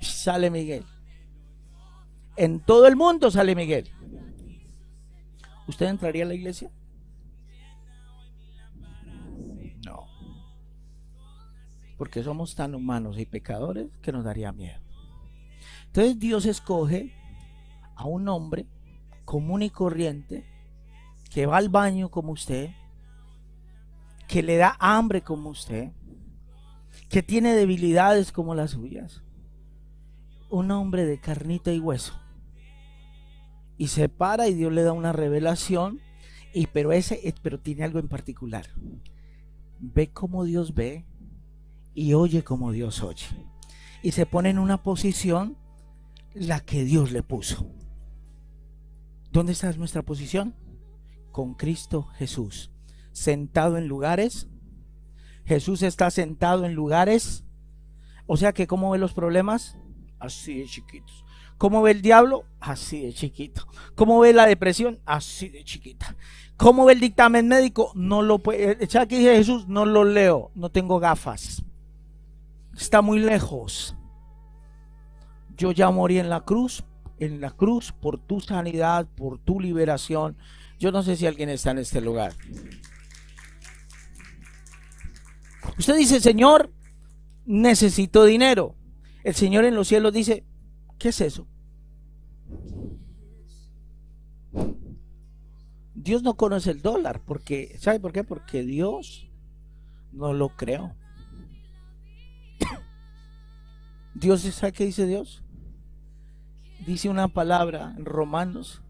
[0.00, 0.86] sale Miguel.
[2.36, 3.90] En todo el mundo sale Miguel.
[5.68, 6.70] ¿Usted entraría a la iglesia?
[9.84, 10.06] No.
[11.98, 14.79] Porque somos tan humanos y pecadores que nos daría miedo.
[15.90, 17.12] Entonces Dios escoge
[17.96, 18.68] a un hombre
[19.24, 20.46] común y corriente
[21.32, 22.70] que va al baño como usted,
[24.28, 25.90] que le da hambre como usted,
[27.08, 29.24] que tiene debilidades como las suyas.
[30.48, 32.14] Un hombre de carnita y hueso.
[33.76, 36.00] Y se para y Dios le da una revelación,
[36.54, 38.68] y pero ese pero tiene algo en particular.
[39.80, 41.04] Ve como Dios ve
[41.94, 43.26] y oye como Dios oye.
[44.04, 45.56] Y se pone en una posición
[46.34, 47.66] la que Dios le puso.
[49.32, 50.54] ¿Dónde está nuestra posición?
[51.32, 52.70] Con Cristo Jesús.
[53.12, 54.48] Sentado en lugares.
[55.44, 57.44] Jesús está sentado en lugares
[58.26, 59.76] O sea que, ¿cómo ve los problemas?
[60.18, 61.24] Así de chiquitos.
[61.58, 62.44] ¿Cómo ve el diablo?
[62.60, 63.66] Así de chiquito.
[63.94, 65.00] ¿Cómo ve la depresión?
[65.04, 66.16] Así de chiquita.
[66.56, 67.92] ¿Cómo ve el dictamen médico?
[67.94, 68.86] No lo puede.
[68.88, 69.66] ¿Sabes que dice Jesús?
[69.68, 70.52] No lo leo.
[70.54, 71.62] No tengo gafas.
[72.76, 73.96] Está muy lejos.
[75.60, 76.84] Yo ya morí en la cruz.
[77.18, 80.38] En la cruz por tu sanidad, por tu liberación.
[80.78, 82.32] Yo no sé si alguien está en este lugar.
[85.78, 86.72] Usted dice, Señor,
[87.44, 88.74] necesito dinero.
[89.22, 90.46] El Señor en los cielos dice,
[90.98, 91.46] ¿qué es eso?
[95.94, 98.24] Dios no conoce el dólar, porque, ¿sabe por qué?
[98.24, 99.30] Porque Dios
[100.10, 100.96] no lo creó.
[104.14, 105.44] Dios, ¿sabe qué dice Dios?
[106.90, 108.82] Dice una palabra en Romanos,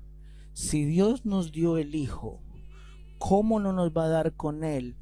[0.55, 2.41] si Dios nos dio el Hijo,
[3.19, 4.97] ¿cómo no nos va a dar con Él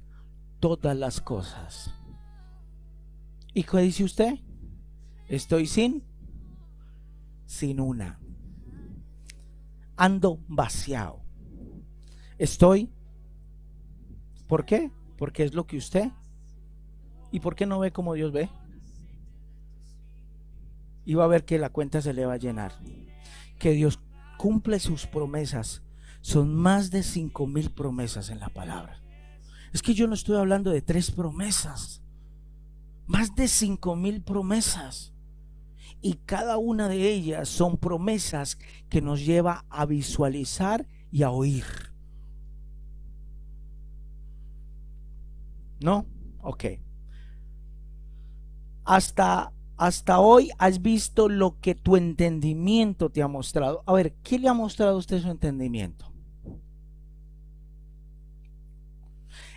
[0.58, 1.94] todas las cosas?
[3.54, 4.40] ¿Y qué dice usted?
[5.28, 6.02] Estoy sin,
[7.46, 8.18] sin una.
[9.96, 11.20] Ando vaciado.
[12.36, 12.90] Estoy.
[14.48, 14.90] ¿Por qué?
[15.16, 16.10] Porque es lo que usted.
[17.30, 18.50] ¿Y por qué no ve como Dios ve?
[21.08, 22.74] Y va a ver que la cuenta se le va a llenar.
[23.58, 23.98] Que Dios
[24.36, 25.82] cumple sus promesas.
[26.20, 29.00] Son más de cinco mil promesas en la palabra.
[29.72, 32.02] Es que yo no estoy hablando de tres promesas.
[33.06, 35.14] Más de cinco mil promesas.
[36.02, 38.58] Y cada una de ellas son promesas
[38.90, 41.64] que nos lleva a visualizar y a oír.
[45.80, 46.04] ¿No?
[46.42, 46.64] Ok.
[48.84, 53.84] Hasta, hasta hoy has visto lo que tu entendimiento te ha mostrado.
[53.86, 56.12] A ver, ¿qué le ha mostrado usted su entendimiento?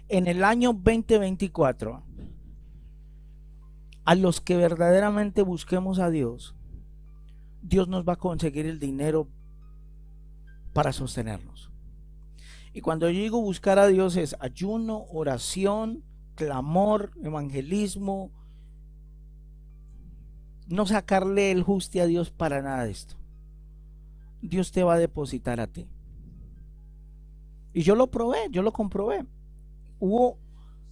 [0.07, 2.03] En el año 2024,
[4.05, 6.55] a los que verdaderamente busquemos a Dios,
[7.63, 9.27] Dios nos va a conseguir el dinero
[10.73, 11.71] para sostenernos.
[12.73, 16.03] Y cuando yo digo buscar a Dios es ayuno, oración,
[16.35, 18.31] clamor, evangelismo,
[20.67, 23.15] no sacarle el juste a Dios para nada de esto.
[24.41, 25.87] Dios te va a depositar a ti.
[27.73, 29.25] Y yo lo probé, yo lo comprobé.
[29.99, 30.37] Hubo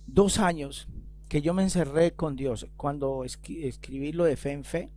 [0.05, 0.87] dos años
[1.27, 2.67] que yo me encerré con Dios.
[2.77, 4.91] Cuando escribí lo de fe en fe,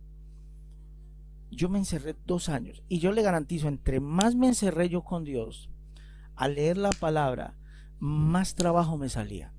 [1.51, 2.83] yo me encerré dos años.
[2.89, 5.69] Y yo le garantizo, entre más me encerré yo con Dios,
[6.35, 7.55] a leer la palabra,
[7.99, 9.52] más trabajo me salía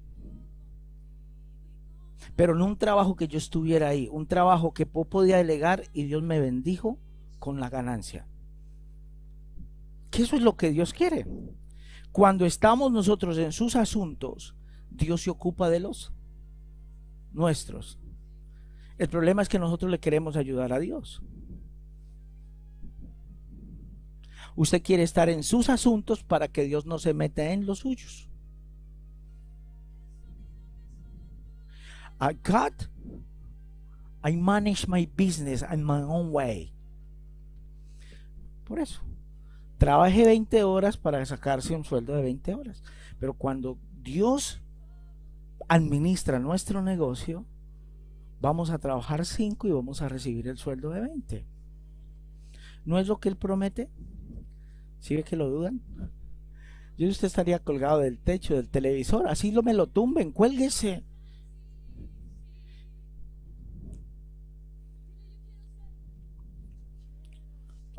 [2.37, 6.23] pero no un trabajo que yo estuviera ahí, un trabajo que podía delegar y Dios
[6.23, 6.99] me bendijo
[7.38, 8.27] con la ganancia.
[10.11, 11.27] Que eso es lo que Dios quiere.
[12.11, 14.55] Cuando estamos nosotros en sus asuntos,
[14.90, 16.12] Dios se ocupa de los
[17.33, 17.99] nuestros.
[18.99, 21.23] El problema es que nosotros le queremos ayudar a Dios.
[24.57, 28.31] Usted quiere estar en sus asuntos para que Dios no se meta en los suyos.
[32.20, 32.88] I got,
[34.22, 36.72] I manage my business in my own way.
[38.64, 39.00] Por eso,
[39.79, 42.83] trabaje 20 horas para sacarse un sueldo de 20 horas.
[43.18, 44.61] Pero cuando Dios
[45.68, 47.44] administra nuestro negocio,
[48.40, 51.46] vamos a trabajar 5 y vamos a recibir el sueldo de 20.
[52.85, 53.90] ¿No es lo que Él promete?
[55.00, 55.81] ¿Sí ve que lo dudan?
[56.96, 61.05] Yo usted estaría colgado del techo del televisor, así lo me lo tumben, cuélguese.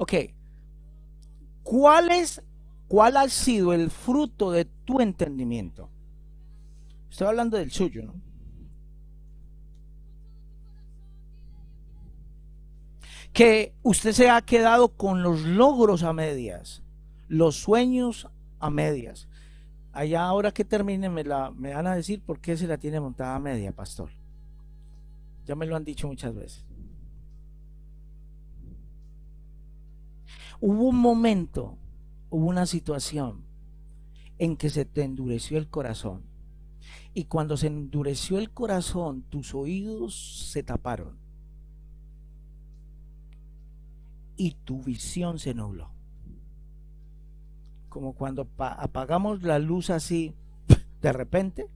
[0.06, 0.13] Ok.
[1.63, 2.44] ¿Cuál es,
[2.88, 5.89] cuál ha sido el fruto de tu entendimiento?
[7.10, 8.13] Estoy hablando del suyo, ¿no?
[13.34, 16.84] Que usted se ha quedado con los logros a medias,
[17.28, 19.28] los sueños a medias.
[19.91, 23.00] Allá ahora que termine me, la, me van a decir por qué se la tiene
[23.00, 24.12] montada a media, pastor.
[25.48, 26.65] Ya me lo han dicho muchas veces.
[30.62, 31.77] Hubo un momento,
[32.29, 33.43] hubo una situación
[34.37, 36.23] en que se te endureció el corazón.
[37.13, 41.17] Y cuando se endureció el corazón, tus oídos se taparon.
[44.37, 45.91] Y tu visión se nubló.
[47.89, 50.35] Como cuando apagamos la luz así
[51.01, 51.69] de repente,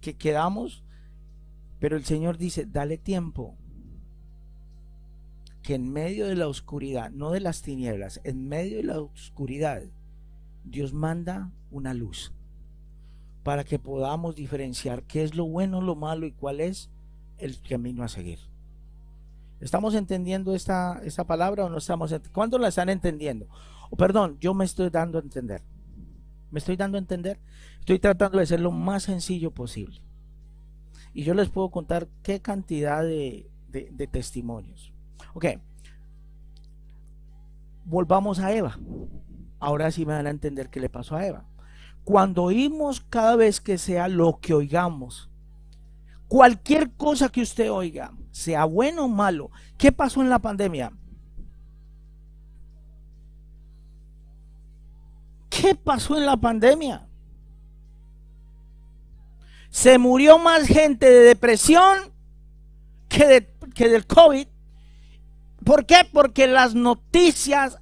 [0.00, 0.82] que quedamos,
[1.78, 3.56] pero el Señor dice, dale tiempo,
[5.62, 9.82] que en medio de la oscuridad, no de las tinieblas, en medio de la oscuridad,
[10.64, 12.32] Dios manda una luz
[13.42, 16.90] para que podamos diferenciar qué es lo bueno, lo malo y cuál es
[17.38, 18.38] el camino a seguir.
[19.60, 22.14] ¿Estamos entendiendo esta, esta palabra o no estamos?
[22.32, 23.46] ¿Cuándo la están entendiendo?
[23.90, 25.62] O perdón, yo me estoy dando a entender.
[26.50, 27.40] ¿Me estoy dando a entender?
[27.78, 30.00] Estoy tratando de ser lo más sencillo posible.
[31.12, 34.92] Y yo les puedo contar qué cantidad de, de testimonios.
[35.34, 35.46] Ok.
[37.84, 38.78] Volvamos a Eva.
[39.58, 41.44] Ahora sí me van a entender qué le pasó a Eva.
[42.04, 45.30] Cuando oímos cada vez que sea lo que oigamos,
[46.28, 50.92] cualquier cosa que usted oiga, sea bueno o malo, ¿qué pasó en la pandemia?
[55.50, 57.06] ¿Qué pasó en la pandemia?
[59.68, 62.12] Se murió más gente de depresión
[63.08, 64.46] que, que del COVID.
[65.64, 66.08] ¿Por qué?
[66.12, 67.78] Porque las noticias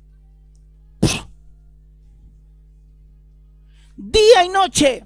[3.99, 5.05] día y noche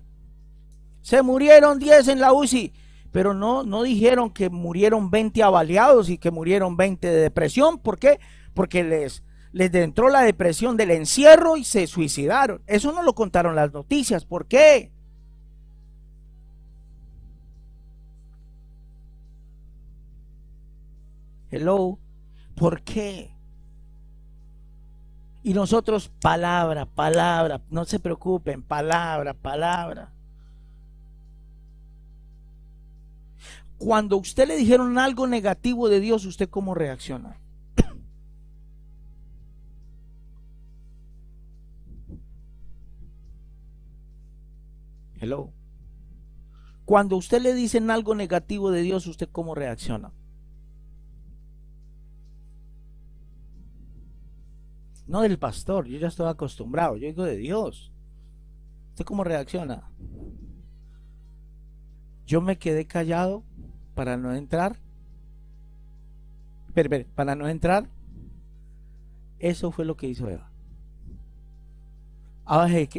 [1.01, 2.73] se murieron 10 en la UCI,
[3.11, 7.79] pero no, no dijeron que murieron 20 avaliados y que murieron 20 de depresión.
[7.79, 8.21] ¿Por qué?
[8.55, 12.63] Porque les, les entró la depresión del encierro y se suicidaron.
[12.67, 14.25] Eso no lo contaron las noticias.
[14.25, 14.93] ¿Por qué?
[21.51, 21.99] Hello.
[22.55, 23.35] ¿Por qué?
[25.43, 30.13] Y nosotros, palabra, palabra, no se preocupen, palabra, palabra.
[33.79, 37.41] Cuando usted le dijeron algo negativo de Dios, ¿usted cómo reacciona?
[45.21, 45.53] Hello.
[46.85, 50.13] Cuando usted le dicen algo negativo de Dios, ¿usted cómo reacciona?
[55.13, 57.93] No del pastor, yo ya estoy acostumbrado, yo digo de Dios.
[58.93, 59.91] ¿Usted cómo reacciona?
[62.27, 63.45] Yo me quedé callado
[63.95, 64.79] para no entrar.
[67.15, 67.91] para no entrar.
[69.39, 70.51] Eso fue lo que hizo Eva.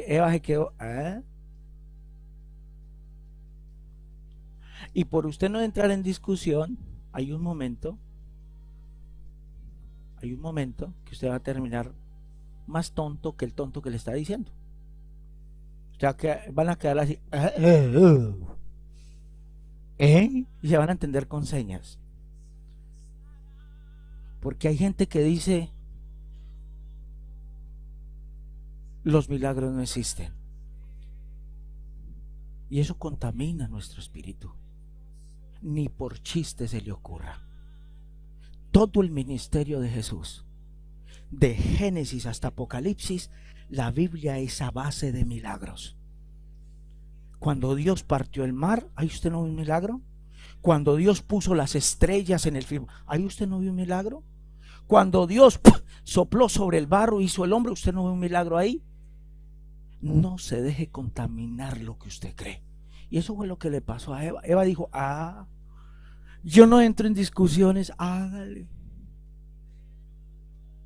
[0.06, 0.72] Eva se quedó.
[0.82, 1.20] ¿eh?
[4.94, 6.78] Y por usted no entrar en discusión,
[7.12, 7.98] hay un momento,
[10.22, 12.03] hay un momento que usted va a terminar
[12.68, 14.52] más tonto que el tonto que le está diciendo.
[15.96, 17.20] O sea, que van a quedar así.
[19.98, 20.46] ¿Eh?
[20.62, 22.00] Y se van a entender con señas.
[24.42, 25.72] Porque hay gente que dice,
[29.04, 30.34] los milagros no existen.
[32.70, 34.52] Y eso contamina nuestro espíritu.
[35.62, 37.48] Ni por chiste se le ocurra.
[38.72, 40.44] Todo el ministerio de Jesús
[41.40, 43.32] de Génesis hasta Apocalipsis,
[43.70, 45.98] la Biblia es a base de milagros.
[47.40, 50.02] Cuando Dios partió el mar, ¿ahí usted no vio un milagro?
[50.62, 54.24] Cuando Dios puso las estrellas en el firmamento, ¿ahí usted no vio un milagro?
[54.88, 55.60] Cuando Dios
[56.04, 58.84] sopló sobre el barro, hizo el hombre, ¿usted no ve un milagro ahí?
[60.02, 62.64] No se deje contaminar lo que usted cree.
[63.10, 64.42] Y eso fue lo que le pasó a Eva.
[64.44, 65.48] Eva dijo, ah,
[66.44, 68.68] yo no entro en discusiones, hágale.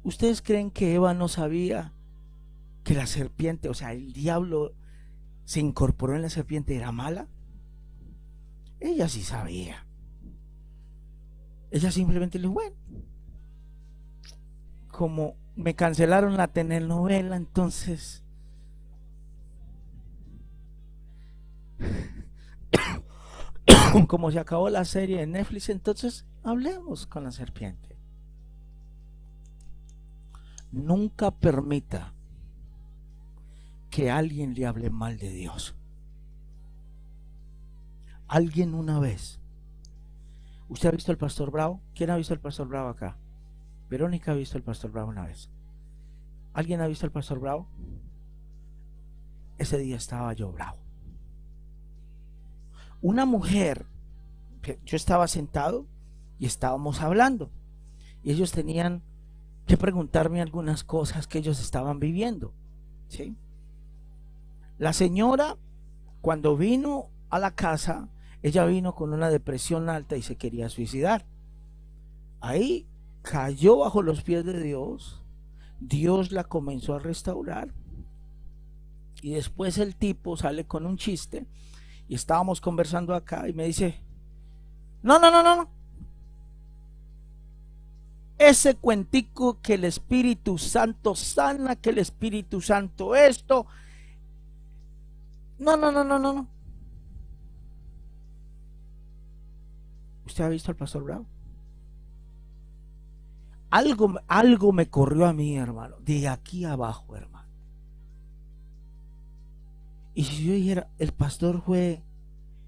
[0.08, 1.92] ¿Ustedes creen que Eva no sabía
[2.86, 4.74] que la serpiente, o sea, el diablo
[5.44, 7.28] se incorporó en la serpiente era mala?
[8.80, 9.86] Ella sí sabía.
[11.72, 12.78] Ella simplemente le dijo, bueno,
[14.88, 18.24] como me cancelaron la telenovela, entonces...
[24.08, 27.97] como se acabó la serie de Netflix, entonces hablemos con la serpiente.
[30.72, 32.14] Nunca permita
[33.90, 35.76] que alguien le hable mal de Dios.
[38.28, 39.40] Alguien una vez.
[40.70, 41.82] ¿Usted ha visto al pastor Bravo?
[41.96, 43.18] ¿Quién ha visto al pastor Bravo acá?
[43.90, 45.50] Verónica ha visto al pastor Bravo una vez.
[46.54, 47.68] ¿Alguien ha visto al pastor Bravo?
[49.58, 50.78] Ese día estaba yo bravo.
[53.02, 53.86] Una mujer,
[54.86, 55.86] yo estaba sentado
[56.40, 57.50] y estábamos hablando.
[58.24, 59.04] Y ellos tenían
[59.68, 62.54] que preguntarme algunas cosas que ellos estaban viviendo.
[63.10, 63.36] ¿sí?
[64.78, 65.58] La señora,
[66.22, 68.10] cuando vino a la casa,
[68.42, 71.26] ella vino con una depresión alta y se quería suicidar.
[72.40, 72.88] Ahí
[73.22, 75.22] cayó bajo los pies de Dios.
[75.80, 77.74] Dios la comenzó a restaurar.
[79.22, 81.46] Y después el tipo sale con un chiste.
[82.08, 84.02] Y estábamos conversando acá y me dice,
[85.02, 85.77] no, no, no, no, no
[88.38, 93.66] ese cuentico que el Espíritu Santo sana, que el Espíritu Santo esto.
[95.60, 96.48] No, no, no, no, no.
[100.26, 101.26] ¿Usted ha visto al pastor Bravo?
[103.70, 107.48] Algo, algo me corrió a mí, hermano, de aquí abajo, hermano.
[110.14, 112.02] Y si yo dijera, el pastor fue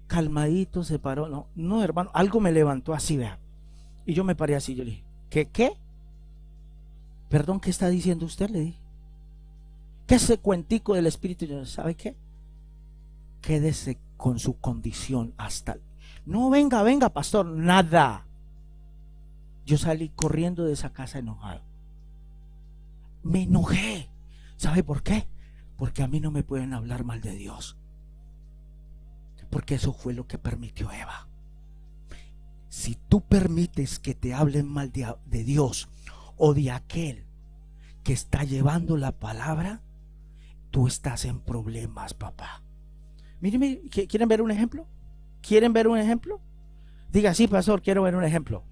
[0.08, 3.38] calmadito, se paró, no, no, hermano, algo me levantó así, vea.
[4.04, 5.72] Y yo me paré así, yo le dije, ¿qué, qué?
[7.30, 8.50] Perdón, ¿qué está diciendo usted?
[8.50, 8.80] Le dije.
[10.06, 11.64] ¿Qué es ese cuentico del Espíritu?
[11.64, 12.16] ¿Sabe qué?
[13.40, 15.78] Quédese con su condición hasta...
[16.26, 18.26] No, venga, venga, pastor, nada.
[19.64, 21.62] Yo salí corriendo de esa casa enojado.
[23.22, 24.10] Me enojé.
[24.56, 25.28] ¿Sabe por qué?
[25.76, 27.78] Porque a mí no me pueden hablar mal de Dios.
[29.48, 31.29] Porque eso fue lo que permitió Eva.
[32.70, 35.88] Si tú permites que te hablen mal de, Dios
[36.36, 37.26] o de aquel
[38.04, 39.82] que está llevando la palabra,
[40.70, 42.62] tú estás en problemas, papá.
[43.40, 44.86] Miren, ¿quieren ver un ejemplo?
[45.42, 46.40] ¿Quieren ver un ejemplo?
[47.10, 48.62] Diga, sí, pastor, quiero ver un ejemplo.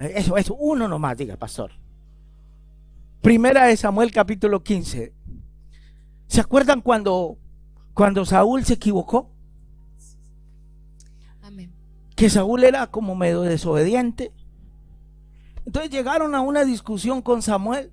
[0.00, 1.70] Eh, eso, eso, uno nomás, diga, pastor.
[3.20, 5.14] Primera de Samuel capítulo 15.
[6.26, 7.38] ¿Se acuerdan cuando,
[7.92, 9.33] cuando Saúl se equivocó?
[12.24, 14.32] Que Saúl era como medio desobediente.
[15.66, 17.92] Entonces llegaron a una discusión con Samuel.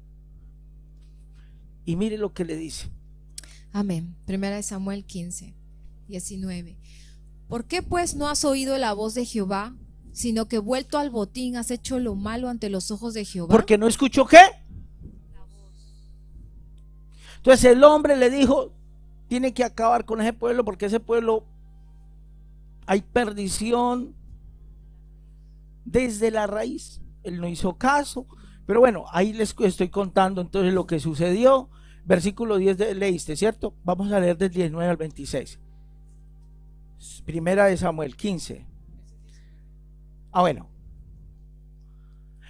[1.84, 2.90] Y mire lo que le dice.
[3.74, 4.16] Amén.
[4.24, 5.54] Primera de Samuel 15,
[6.08, 6.78] 19.
[7.50, 9.76] ¿Por qué pues no has oído la voz de Jehová,
[10.14, 13.54] sino que vuelto al botín has hecho lo malo ante los ojos de Jehová?
[13.54, 14.40] Porque no escuchó qué.
[17.36, 18.72] Entonces el hombre le dijo,
[19.28, 21.44] tiene que acabar con ese pueblo porque ese pueblo
[22.86, 24.21] hay perdición
[25.86, 27.02] desde la raíz.
[27.24, 28.28] Él no hizo caso.
[28.66, 31.70] Pero bueno, ahí les estoy contando entonces lo que sucedió.
[32.04, 33.76] Versículo 10 de, leíste, ¿cierto?
[33.84, 35.60] Vamos a leer del 19 al 26.
[37.26, 38.66] Primera de Samuel 15.
[40.32, 40.70] Ah, bueno.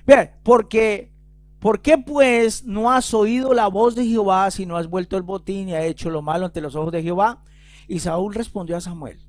[0.05, 1.11] Bien, porque,
[1.59, 5.23] ¿por qué pues no has oído la voz de Jehová si no has vuelto el
[5.23, 7.43] botín y has hecho lo malo ante los ojos de Jehová?
[7.87, 9.19] Y Saúl respondió a Samuel.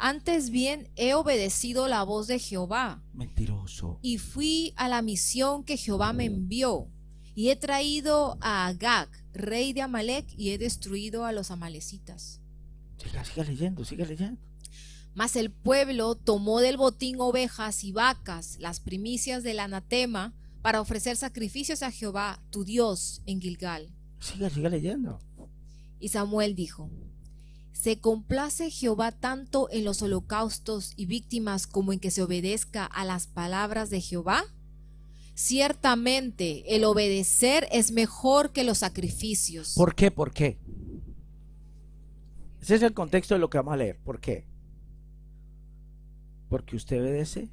[0.00, 3.02] Antes bien he obedecido la voz de Jehová.
[3.12, 3.98] Mentiroso.
[4.00, 6.88] Y fui a la misión que Jehová me envió.
[7.34, 12.40] Y he traído a Agag, rey de Amalek, y he destruido a los amalecitas.
[12.96, 14.40] Siga, siga leyendo, siga leyendo.
[15.14, 20.32] Mas el pueblo tomó del botín ovejas y vacas, las primicias del anatema,
[20.62, 23.92] para ofrecer sacrificios a Jehová, tu Dios, en Gilgal.
[24.20, 25.20] Siga, siga leyendo.
[25.98, 26.88] Y Samuel dijo,
[27.78, 33.04] ¿Se complace Jehová tanto en los holocaustos y víctimas como en que se obedezca a
[33.04, 34.42] las palabras de Jehová?
[35.36, 39.74] Ciertamente el obedecer es mejor que los sacrificios.
[39.76, 40.10] ¿Por qué?
[40.10, 40.58] ¿Por qué?
[42.60, 44.00] Ese es el contexto de lo que vamos a leer.
[44.00, 44.48] ¿Por qué?
[46.48, 47.48] Porque usted obedece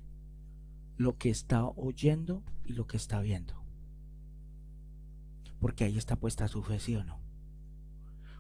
[0.98, 3.64] lo que está oyendo y lo que está viendo.
[5.60, 7.20] Porque ahí está puesta su fe, ¿sí o no?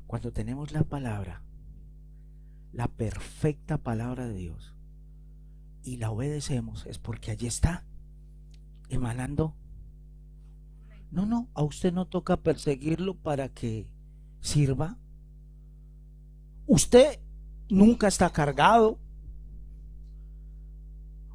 [0.07, 1.43] Cuando tenemos la palabra,
[2.75, 4.75] la perfecta palabra de Dios
[5.81, 7.85] y la obedecemos es porque allí está
[8.89, 9.55] emanando.
[11.09, 13.87] No, no, a usted no toca perseguirlo para que
[14.41, 14.97] sirva.
[16.67, 17.21] Usted
[17.69, 18.99] nunca está cargado.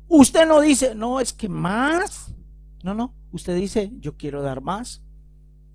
[0.09, 2.35] Usted no dice, no, es que más.
[2.83, 5.03] No, no, usted dice, yo quiero dar más.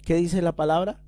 [0.03, 1.01] ¿Qué dice la palabra?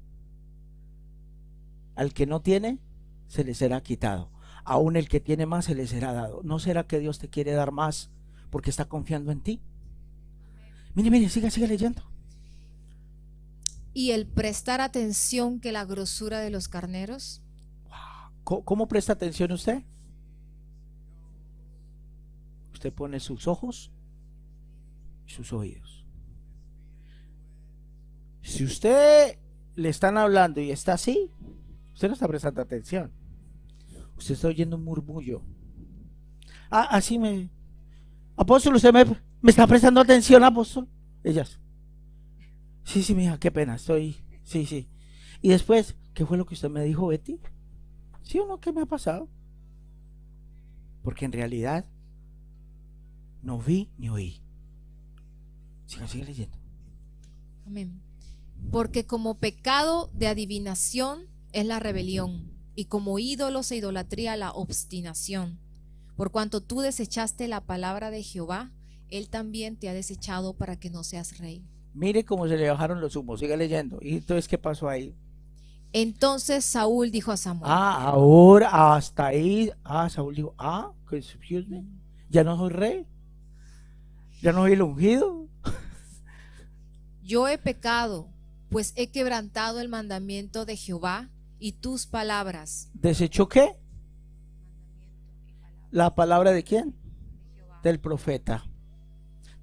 [1.96, 2.80] Al que no tiene,
[3.28, 4.32] se le será quitado
[4.68, 6.42] aún el que tiene más se le será dado.
[6.44, 8.12] ¿No será que Dios te quiere dar más
[8.50, 9.62] porque está confiando en ti?
[10.94, 12.04] Mire, mire, siga, siga leyendo.
[13.94, 17.42] Y el prestar atención que la grosura de los carneros.
[18.44, 19.84] ¿Cómo, presta atención usted?
[22.74, 23.90] Usted pone sus ojos
[25.26, 26.06] y sus oídos.
[28.42, 29.40] Si usted
[29.76, 31.32] le están hablando y está así,
[31.94, 33.14] usted no está prestando atención.
[34.18, 35.42] Usted está oyendo un murmullo.
[36.70, 37.50] Ah, así me.
[38.36, 39.06] Apóstol, usted me,
[39.42, 40.88] me está prestando atención, apóstol.
[41.24, 41.60] Ellas.
[42.84, 44.18] Sí, sí, mija, qué pena, estoy.
[44.44, 44.88] Sí, sí.
[45.42, 47.40] Y después, ¿qué fue lo que usted me dijo, Betty?
[48.24, 48.60] ¿Sí o no?
[48.60, 49.30] ¿Qué me ha pasado?
[51.04, 51.86] Porque en realidad
[53.42, 54.42] no vi ni oí.
[55.86, 56.58] Siga, sigue leyendo.
[57.66, 58.02] Amén.
[58.72, 65.60] Porque como pecado de adivinación es la rebelión y como ídolos e idolatría la obstinación.
[66.16, 68.72] Por cuanto tú desechaste la palabra de Jehová,
[69.10, 71.66] él también te ha desechado para que no seas rey.
[71.96, 73.98] Mire cómo se le bajaron los humos, sigue leyendo.
[74.00, 75.16] ¿Y entonces qué pasó ahí?
[75.92, 77.72] Entonces Saúl dijo a Samuel.
[77.74, 79.72] Ah, ahora hasta ahí.
[79.84, 81.84] Ah, Saúl dijo, ah, excuse me.
[82.30, 83.08] Ya no soy rey.
[84.44, 85.48] Ya no soy el ungido.
[87.24, 88.30] Yo he pecado,
[88.70, 92.90] pues he quebrantado el mandamiento de Jehová y tus palabras.
[92.94, 93.76] ¿Desechó qué?
[95.92, 96.96] ¿La palabra de quién?
[97.84, 98.66] Del profeta.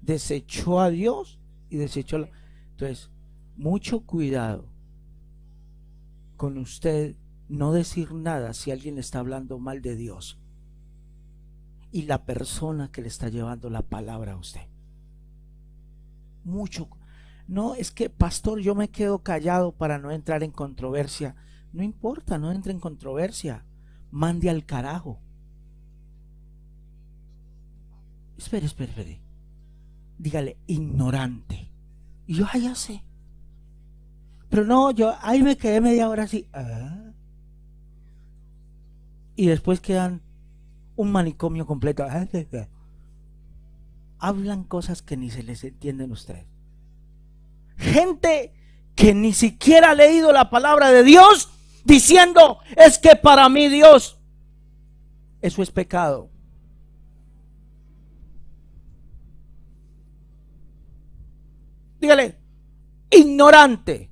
[0.01, 1.39] Desechó a Dios
[1.69, 2.29] y desechó la...
[2.71, 3.11] Entonces,
[3.55, 4.69] mucho cuidado
[6.35, 7.15] con usted
[7.47, 10.39] no decir nada si alguien está hablando mal de Dios
[11.91, 14.67] y la persona que le está llevando la palabra a usted.
[16.43, 16.89] Mucho.
[17.47, 21.35] No, es que, pastor, yo me quedo callado para no entrar en controversia.
[21.75, 23.65] No importa, no entre en controversia.
[24.09, 25.19] Mande al carajo.
[28.37, 29.21] Espere, espere, espere.
[30.17, 31.69] Dígale, ignorante.
[32.27, 33.03] Y yo, ah, ya sé.
[34.49, 36.47] Pero no, yo ahí me quedé media hora así.
[36.53, 37.11] Ah.
[39.35, 40.21] Y después quedan
[40.95, 42.07] un manicomio completo.
[44.19, 46.45] Hablan cosas que ni se les entienden ustedes.
[47.75, 48.53] Gente
[48.95, 51.51] que ni siquiera ha leído la palabra de Dios
[51.85, 54.19] diciendo, es que para mí Dios,
[55.41, 56.29] eso es pecado.
[61.99, 62.37] Dígale,
[63.09, 64.11] ignorante.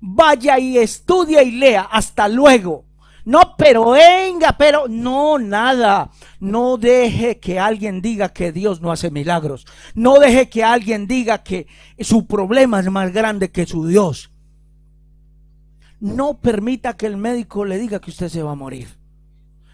[0.00, 1.82] Vaya y estudia y lea.
[1.82, 2.84] Hasta luego.
[3.24, 6.10] No, pero venga, pero no, nada.
[6.38, 9.66] No deje que alguien diga que Dios no hace milagros.
[9.94, 11.66] No deje que alguien diga que
[11.98, 14.30] su problema es más grande que su Dios.
[16.00, 18.88] No permita que el médico le diga que usted se va a morir.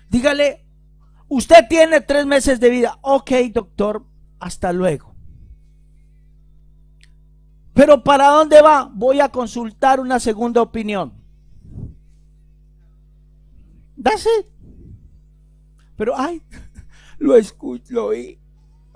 [0.08, 0.64] Dígale,
[1.28, 2.98] usted tiene tres meses de vida.
[3.02, 4.04] Ok, doctor,
[4.38, 5.14] hasta luego.
[7.74, 8.90] Pero ¿para dónde va?
[8.92, 11.12] Voy a consultar una segunda opinión.
[14.02, 14.46] That's it.
[15.96, 16.42] Pero, ay,
[17.18, 18.38] lo escucho, lo oí.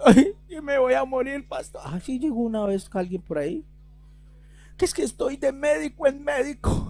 [0.05, 1.81] Ay, y me voy a morir, pastor.
[1.85, 3.64] Así llegó una vez alguien por ahí.
[4.77, 6.86] Que es que estoy de médico en médico.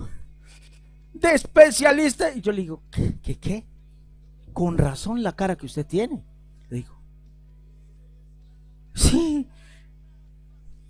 [1.20, 2.34] De especialista.
[2.34, 3.38] Y yo le digo, ¿qué?
[3.38, 3.66] ¿Qué?
[4.52, 6.24] Con razón la cara que usted tiene.
[6.68, 7.00] Le digo,
[8.94, 9.48] sí,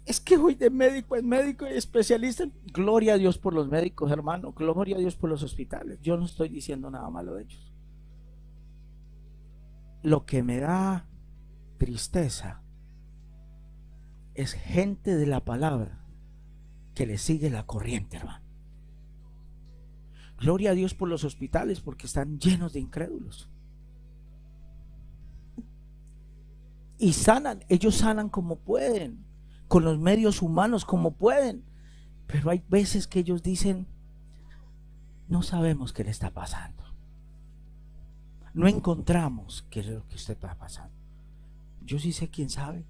[0.05, 2.45] es que voy de médico en médico y especialista.
[2.73, 4.53] Gloria a Dios por los médicos, hermano.
[4.53, 6.01] Gloria a Dios por los hospitales.
[6.01, 7.73] Yo no estoy diciendo nada malo de ellos.
[10.03, 11.09] Lo que me da
[11.79, 12.63] tristeza
[14.35, 16.05] es gente de la palabra
[16.95, 18.46] que le sigue la corriente, hermano.
[20.39, 23.49] Gloria a Dios por los hospitales porque están llenos de incrédulos.
[26.99, 29.27] Y sanan, ellos sanan como pueden
[29.69, 31.65] con los medios humanos como pueden.
[32.27, 33.87] Pero hay veces que ellos dicen,
[35.29, 36.83] no sabemos qué le está pasando.
[38.55, 40.95] No encontramos qué es lo que usted está pasando.
[41.83, 42.85] Yo sí sé quién sabe.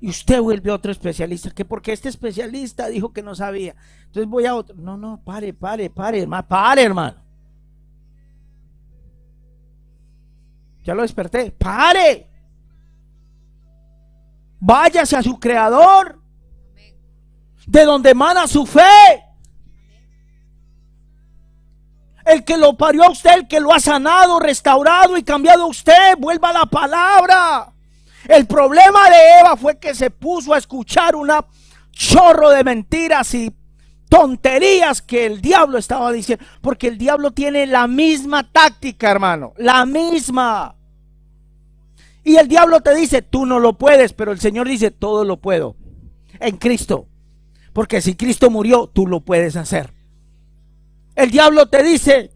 [0.00, 3.76] Y usted vuelve a otro especialista, que porque este especialista dijo que no sabía.
[4.06, 4.74] Entonces voy a otro.
[4.76, 7.16] No, no, pare, pare, pare, hermano, pare, hermano.
[10.84, 11.52] Ya lo desperté.
[11.52, 12.30] Pare.
[14.58, 16.18] Váyase a su creador.
[17.66, 18.80] De donde emana su fe.
[22.24, 25.68] El que lo parió a usted, el que lo ha sanado, restaurado y cambiado a
[25.68, 27.72] usted, vuelva a la palabra.
[28.28, 31.44] El problema de Eva fue que se puso a escuchar una
[31.92, 33.52] chorro de mentiras y
[34.08, 36.44] tonterías que el diablo estaba diciendo.
[36.60, 39.52] Porque el diablo tiene la misma táctica, hermano.
[39.56, 40.74] La misma.
[42.24, 45.38] Y el diablo te dice, tú no lo puedes, pero el Señor dice, todo lo
[45.38, 45.76] puedo
[46.38, 47.06] en Cristo.
[47.72, 49.92] Porque si Cristo murió, tú lo puedes hacer.
[51.14, 52.32] El diablo te dice,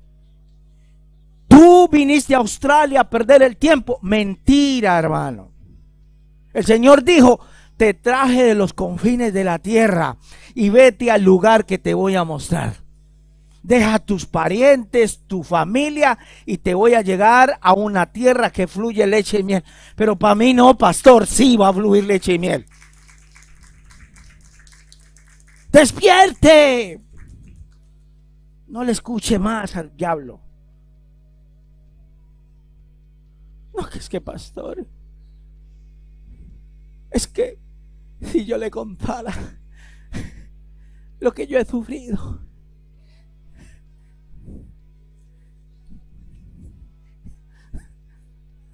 [1.48, 3.98] tú viniste a Australia a perder el tiempo.
[4.02, 5.53] Mentira, hermano.
[6.54, 7.40] El Señor dijo,
[7.76, 10.16] te traje de los confines de la tierra
[10.54, 12.84] y vete al lugar que te voy a mostrar
[13.64, 19.06] deja tus parientes, tu familia y te voy a llegar a una tierra que fluye
[19.06, 19.64] leche y miel.
[19.96, 22.66] Pero para mí no, pastor, sí va a fluir leche y miel.
[25.72, 27.00] Despierte.
[28.68, 30.40] No le escuche más al diablo.
[33.74, 34.86] No, que es que pastor.
[37.14, 37.60] Es que
[38.20, 39.32] si yo le contara
[41.20, 42.40] lo que yo he sufrido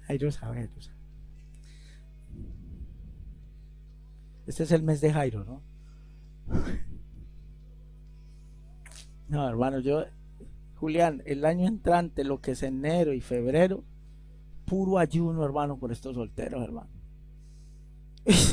[0.07, 0.69] Jairo sabe,
[4.47, 5.61] Este es el mes de Jairo, ¿no?
[9.29, 10.03] No, hermano, yo
[10.75, 13.83] Julián, el año entrante, lo que es enero y febrero,
[14.65, 17.00] puro ayuno, hermano, por estos solteros, hermano.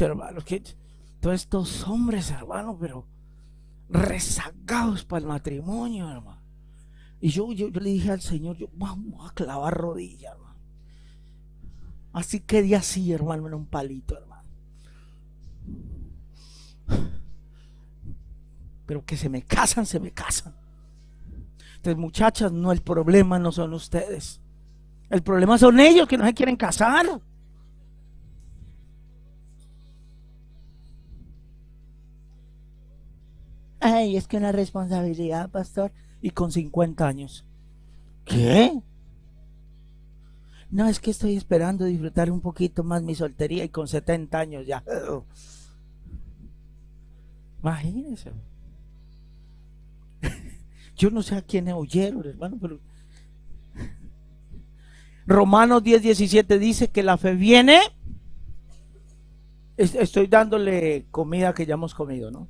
[0.01, 0.63] Hermano, que
[1.21, 3.07] todos estos hombres, hermano, pero
[3.89, 6.43] rezagados para el matrimonio, hermano.
[7.21, 10.57] Y yo, yo, le dije al Señor, yo vamos a clavar rodillas, hermano.
[12.13, 14.49] Así que de así, hermano, en un palito, hermano.
[18.87, 20.55] Pero que se me casan, se me casan.
[21.77, 24.41] Entonces, muchachas, no, el problema no son ustedes.
[25.11, 27.21] El problema son ellos que no se quieren casar.
[33.81, 35.93] Ay, es que una responsabilidad, pastor.
[36.21, 37.45] Y con 50 años.
[38.25, 38.81] ¿Qué?
[40.71, 44.67] No, es que estoy esperando disfrutar un poquito más mi soltería y con 70 años
[44.67, 44.83] ya.
[47.63, 48.33] Imagínense.
[50.97, 52.81] Yo no sé a quién oyeron, hermano, pero
[55.27, 57.81] Romanos 10, 17 dice que la fe viene.
[59.77, 62.49] Estoy dándole comida que ya hemos comido, ¿no?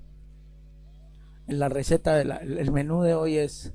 [1.49, 3.73] La receta del menú de hoy es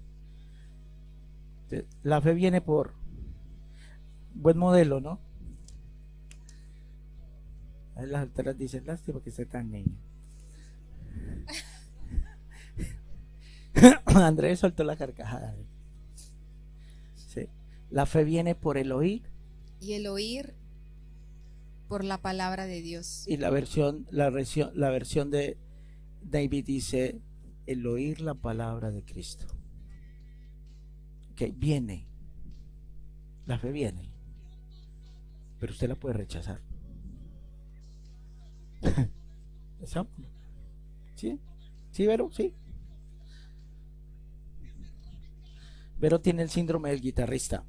[2.03, 2.93] la fe viene por
[4.35, 5.19] buen modelo, ¿no?
[7.95, 9.95] Ahí las alteras dicen lástima que esté tan niño.
[14.05, 15.55] Andrés soltó la carcajada.
[17.15, 17.47] Sí.
[17.89, 19.23] La fe viene por el oír.
[19.79, 20.53] Y el oír
[21.87, 23.25] por la palabra de Dios.
[23.27, 25.57] Y la versión, la versión, la versión de
[26.23, 27.21] David dice
[27.65, 29.47] el oír la palabra de Cristo.
[31.35, 32.07] Que viene.
[33.45, 34.09] La fe viene.
[35.59, 36.61] Pero usted la puede rechazar.
[41.15, 41.39] ¿Sí?
[41.91, 42.29] ¿Sí, Vero?
[42.31, 42.55] Sí.
[46.03, 47.63] pero tiene el síndrome del guitarrista.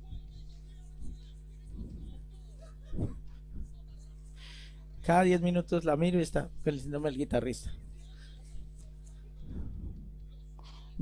[5.03, 7.71] Cada 10 minutos la miro y está con el síndrome del guitarrista.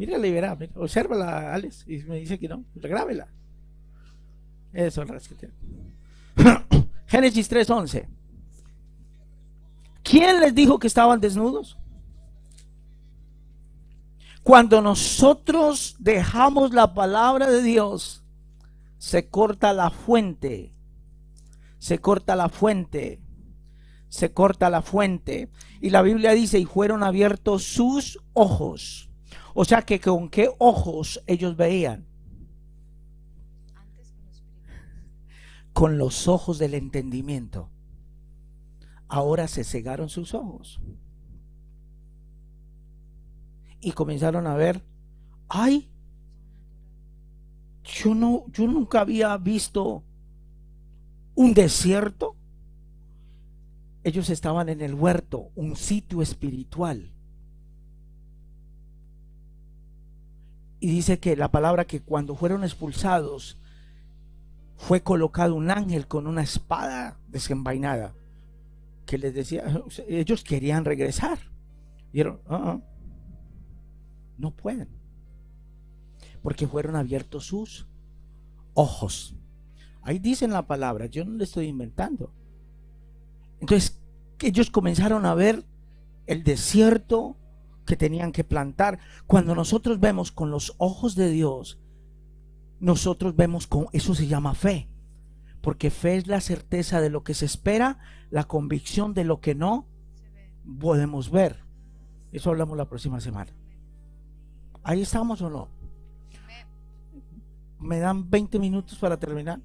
[0.03, 3.29] Mírala y verá, mira, obsérvala, Alex, y me dice que no, grábela.
[4.73, 5.55] Eso es que tiene.
[7.07, 8.09] Génesis 3:11.
[10.03, 11.79] ¿Quién les dijo que estaban desnudos?
[14.43, 18.25] Cuando nosotros dejamos la palabra de Dios,
[18.99, 20.75] se corta la fuente,
[21.79, 23.23] se corta la fuente,
[24.09, 25.49] se corta la fuente.
[25.81, 29.12] Y la Biblia dice, y fueron abiertos sus ojos.
[29.55, 32.07] O sea que con qué ojos ellos veían.
[35.73, 37.71] Con los ojos del entendimiento.
[39.09, 40.81] Ahora se cegaron sus ojos
[43.83, 44.83] y comenzaron a ver,
[45.49, 45.91] ay,
[47.83, 50.05] yo no, yo nunca había visto
[51.35, 52.37] un desierto.
[54.05, 57.13] Ellos estaban en el huerto, un sitio espiritual.
[60.83, 63.57] Y dice que la palabra que cuando fueron expulsados
[64.77, 68.17] fue colocado un ángel con una espada desenvainada
[69.07, 69.63] que les decía,
[70.09, 71.39] ellos querían regresar.
[72.13, 72.81] Dijeron, ah, ah,
[74.39, 74.89] no pueden.
[76.43, 77.87] Porque fueron abiertos sus
[78.75, 79.37] ojos.
[80.01, 82.35] Ahí dicen la palabra, yo no le estoy inventando.
[83.61, 84.03] Entonces,
[84.41, 85.65] ellos comenzaron a ver
[86.27, 87.37] el desierto
[87.87, 88.99] que tenían que plantar.
[89.27, 91.79] Cuando nosotros vemos con los ojos de Dios,
[92.81, 94.89] nosotros vemos con eso se llama fe.
[95.61, 97.99] Porque fe es la certeza de lo que se espera,
[98.31, 99.87] la convicción de lo que no
[100.81, 101.65] podemos ver.
[102.33, 103.53] Eso hablamos la próxima semana.
[104.83, 105.69] ¿Ahí estamos o no?
[107.79, 109.61] ¿Me dan 20 minutos para terminar?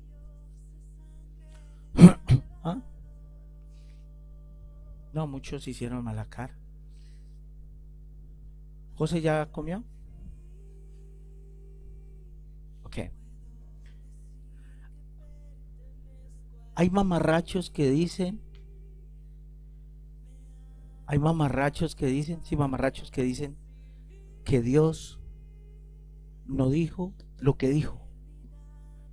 [2.63, 2.81] ¿Ah?
[5.13, 6.55] No, muchos hicieron mala cara.
[8.97, 9.83] ¿José ya comió?
[12.83, 13.11] Ok.
[16.75, 18.41] Hay mamarrachos que dicen,
[21.05, 23.55] hay mamarrachos que dicen, sí, mamarrachos que dicen,
[24.43, 25.19] que Dios
[26.47, 28.01] no dijo lo que dijo,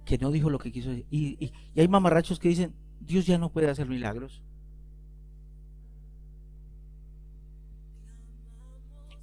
[0.06, 1.06] que no dijo lo que quiso decir.
[1.10, 4.42] Y, hay mamarrachos que dicen, Dios ya no puede hacer milagros.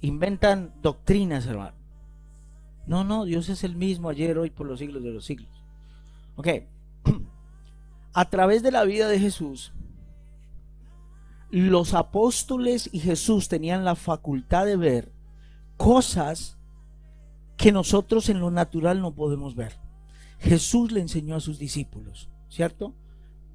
[0.02, 1.76] Inventan doctrinas, hermano.
[2.86, 5.64] No, no, Dios es el mismo ayer, hoy, por los siglos de los siglos.
[6.36, 6.48] Ok.
[8.12, 9.72] A través de la vida de Jesús,
[11.50, 15.12] los apóstoles y Jesús tenían la facultad de ver
[15.76, 16.58] cosas
[17.56, 19.78] que nosotros en lo natural no podemos ver.
[20.38, 22.94] Jesús le enseñó a sus discípulos, ¿cierto?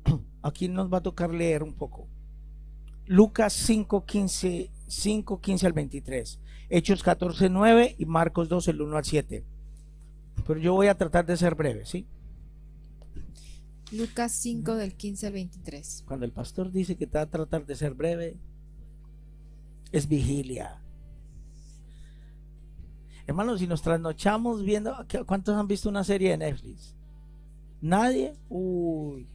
[0.41, 2.07] Aquí nos va a tocar leer un poco.
[3.05, 6.39] Lucas 5, 15, 5, 15 al 23.
[6.69, 9.43] Hechos 14, 9 y Marcos 2, el 1 al 7.
[10.45, 12.07] Pero yo voy a tratar de ser breve, ¿sí?
[13.91, 16.03] Lucas 5 del 15 al 23.
[16.07, 18.37] Cuando el pastor dice que va a tratar de ser breve,
[19.91, 20.81] es vigilia.
[23.25, 26.95] Hermanos, si nos trasnochamos viendo, ¿cuántos han visto una serie de Netflix?
[27.81, 28.33] ¿Nadie?
[28.49, 29.27] Uy.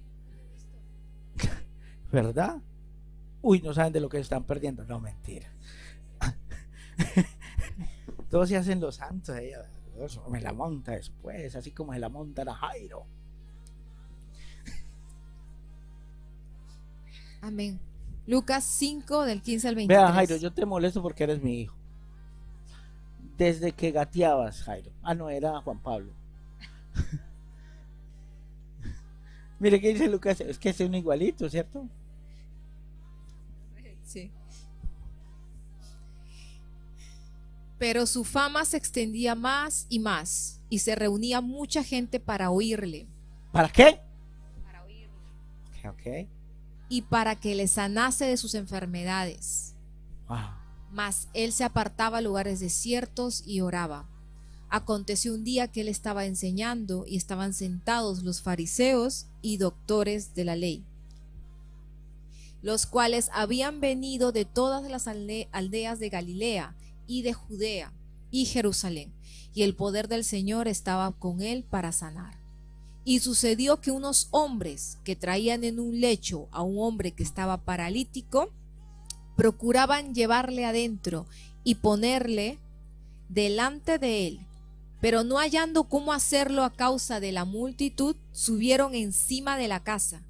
[2.13, 2.63] ¿Verdad?
[3.43, 4.85] Uy, no saben de lo que están perdiendo.
[4.85, 5.53] No, mentira.
[8.31, 9.37] Todos se hacen los santos.
[10.31, 13.05] me la monta después, así como se la monta a Jairo.
[17.41, 17.81] Amén.
[18.27, 20.05] Lucas 5 del 15 al 23.
[20.05, 21.77] Vea, Jairo, yo te molesto porque eres mi hijo.
[23.37, 24.93] Desde que gateabas, Jairo.
[25.03, 26.13] Ah, no, era Juan Pablo.
[29.59, 31.89] Mire qué dice Lucas, es que es un igualito, ¿cierto?
[34.13, 34.31] Sí.
[37.79, 43.09] Pero su fama se extendía más y más y se reunía mucha gente para oírle.
[43.51, 44.01] ¿Para qué?
[44.65, 45.09] Para oírle.
[45.89, 46.29] Ok
[46.93, 49.75] y para que le sanase de sus enfermedades.
[50.91, 54.11] Mas él se apartaba a lugares desiertos y oraba.
[54.69, 60.45] Aconteció un día que él estaba enseñando y estaban sentados los fariseos y doctores de
[60.45, 60.85] la ley,
[62.63, 67.93] los cuales habían venido de todas las aldeas de Galilea y de Judea
[68.31, 69.13] y Jerusalén,
[69.53, 72.41] y el poder del Señor estaba con él para sanar.
[73.05, 77.65] Y sucedió que unos hombres que traían en un lecho a un hombre que estaba
[77.65, 78.51] paralítico,
[79.37, 81.27] procuraban llevarle adentro
[81.65, 82.59] y ponerle
[83.29, 84.41] delante de él.
[85.01, 90.23] Pero no hallando cómo hacerlo a causa de la multitud, subieron encima de la casa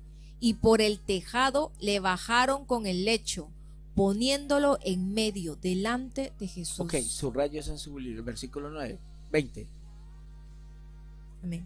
[0.42, 3.48] y por el tejado le bajaron con el lecho,
[3.94, 6.80] poniéndolo en medio, delante de Jesús.
[6.80, 8.98] Ok, subrayo eso en su libro, versículo 9,
[9.30, 9.68] 20.
[11.44, 11.64] Amén.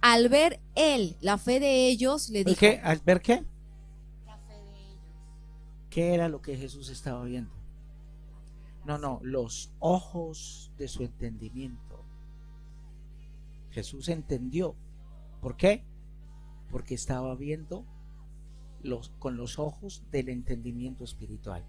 [0.00, 2.58] Al ver él la fe de ellos, le dijo.
[2.58, 2.80] ¿Qué?
[2.82, 3.44] ¿Al ver qué?
[4.24, 5.00] La fe de ellos.
[5.90, 7.52] ¿Qué era lo que Jesús estaba viendo?
[8.86, 12.02] No, no, los ojos de su entendimiento.
[13.70, 14.74] Jesús entendió.
[15.42, 15.84] ¿Por qué?
[16.70, 17.84] Porque estaba viendo
[19.18, 21.64] con los ojos del entendimiento espiritual.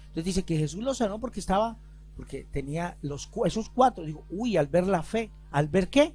[0.00, 1.76] Entonces dice que Jesús lo sanó porque estaba,
[2.16, 2.96] porque tenía
[3.44, 4.04] esos cuatro.
[4.04, 6.14] Digo, uy, al ver la fe, ¿al ver qué?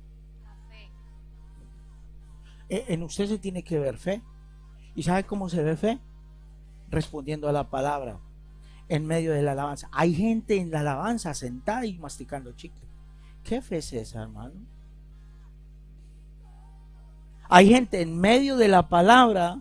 [2.69, 4.21] Eh, en usted se tiene que ver fe.
[4.95, 5.99] ¿Y sabe cómo se ve fe?
[6.89, 8.19] Respondiendo a la palabra
[8.87, 9.89] en medio de la alabanza.
[9.91, 12.87] Hay gente en la alabanza sentada y masticando chicle.
[13.43, 14.53] ¿Qué fe es esa, hermano?
[17.49, 19.59] Hay gente en medio de la palabra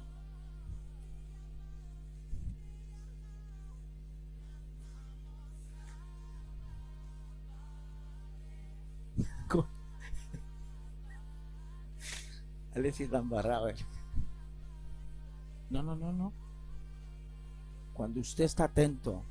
[12.75, 13.69] Alexis barrado.
[15.71, 16.33] No, no, no, no.
[17.93, 19.23] Cuando usted está atento,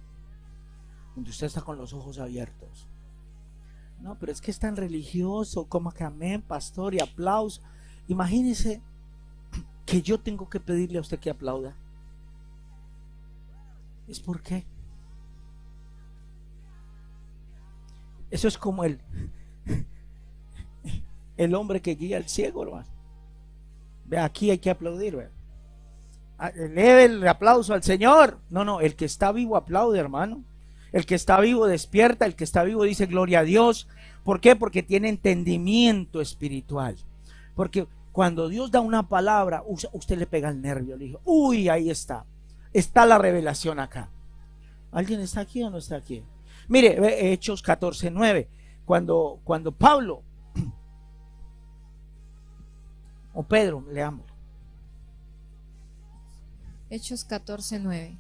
[1.13, 2.87] cuando usted está con los ojos abiertos.
[3.99, 7.61] No, pero es que es tan religioso, como que amén, pastor, y aplauso.
[8.07, 8.81] Imagínese
[9.85, 11.75] que yo tengo que pedirle a usted que aplauda.
[14.07, 14.65] ¿Es por qué?
[18.29, 18.99] Eso es como el,
[21.37, 22.87] el hombre que guía al ciego, hermano.
[24.17, 25.29] Aquí hay que aplaudir,
[26.37, 28.39] ah, el aplauso al Señor.
[28.49, 30.43] No, no, el que está vivo aplaude, hermano.
[30.91, 33.87] El que está vivo despierta, el que está vivo dice gloria a Dios.
[34.23, 34.55] ¿Por qué?
[34.55, 36.97] Porque tiene entendimiento espiritual.
[37.55, 40.97] Porque cuando Dios da una palabra, usted le pega el nervio.
[40.97, 42.25] Le dijo, uy, ahí está.
[42.71, 44.09] Está la revelación acá.
[44.91, 46.23] ¿Alguien está aquí o no está aquí?
[46.67, 48.49] Mire, Hechos 14, 9.
[48.85, 50.23] Cuando, cuando Pablo
[53.33, 54.25] o Pedro, leamos.
[56.89, 58.17] Hechos 14, 9.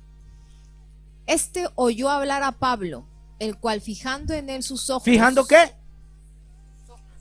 [1.27, 3.05] Este oyó hablar a Pablo,
[3.39, 5.03] el cual fijando en él sus ojos.
[5.03, 5.75] ¿Fijando qué?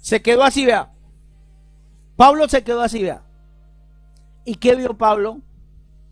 [0.00, 0.91] Se quedó así, vea.
[2.22, 3.24] Pablo se quedó así, vea.
[4.44, 5.42] ¿Y qué vio Pablo?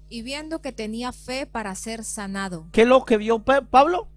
[0.08, 2.66] Y viendo que tenía fe para ser sanado.
[2.72, 4.08] ¿Qué es lo que vio Pablo?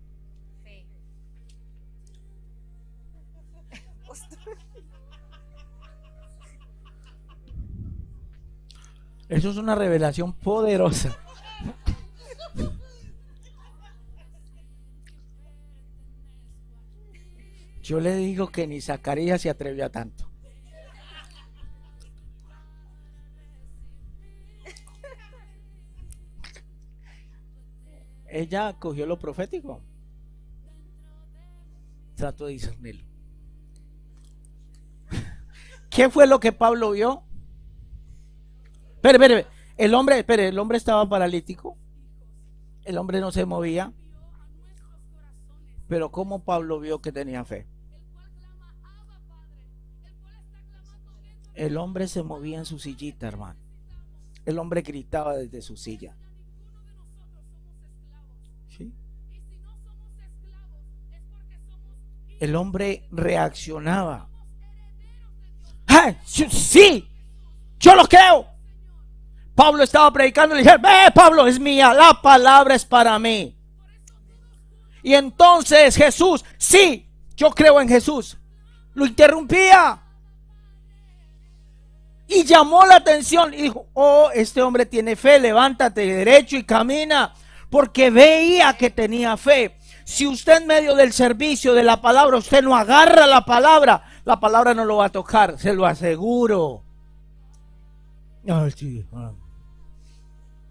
[9.30, 11.16] Eso es una revelación poderosa.
[17.84, 20.33] Yo le digo que ni Zacarías se atrevió a tanto.
[28.34, 29.80] Ella cogió lo profético.
[32.16, 33.06] Trato de discernirlo.
[35.92, 37.22] ¿Qué fue lo que Pablo vio?
[38.96, 41.78] Espere, espere, el hombre, espere, el hombre estaba paralítico.
[42.84, 43.94] El hombre no se movía.
[45.88, 47.68] Pero ¿cómo Pablo vio que tenía fe?
[51.54, 53.60] El hombre se movía en su sillita, hermano.
[54.44, 56.18] El hombre gritaba desde su silla.
[62.44, 64.28] El hombre reaccionaba.
[66.26, 67.08] Sí,
[67.80, 68.46] yo lo creo.
[69.56, 73.58] Pablo estaba predicando y le dije, ve Pablo, es mía, la palabra es para mí.
[75.04, 78.38] Y entonces Jesús, sí, yo creo en Jesús.
[78.94, 80.02] Lo interrumpía.
[82.28, 87.34] Y llamó la atención dijo, oh, este hombre tiene fe, levántate derecho y camina.
[87.70, 89.78] Porque veía que tenía fe.
[90.04, 94.40] Si usted en medio del servicio de la palabra, usted no agarra la palabra, la
[94.40, 96.84] palabra no lo va a tocar, se lo aseguro.
[98.48, 99.38] Ay, sí, hermano.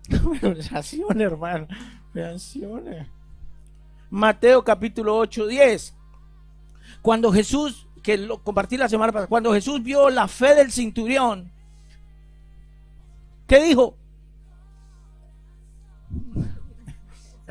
[4.10, 5.94] Mateo capítulo 8, 10.
[7.00, 11.50] Cuando Jesús, que lo compartí la semana pasada, cuando Jesús vio la fe del cinturión,
[13.46, 13.96] ¿qué dijo?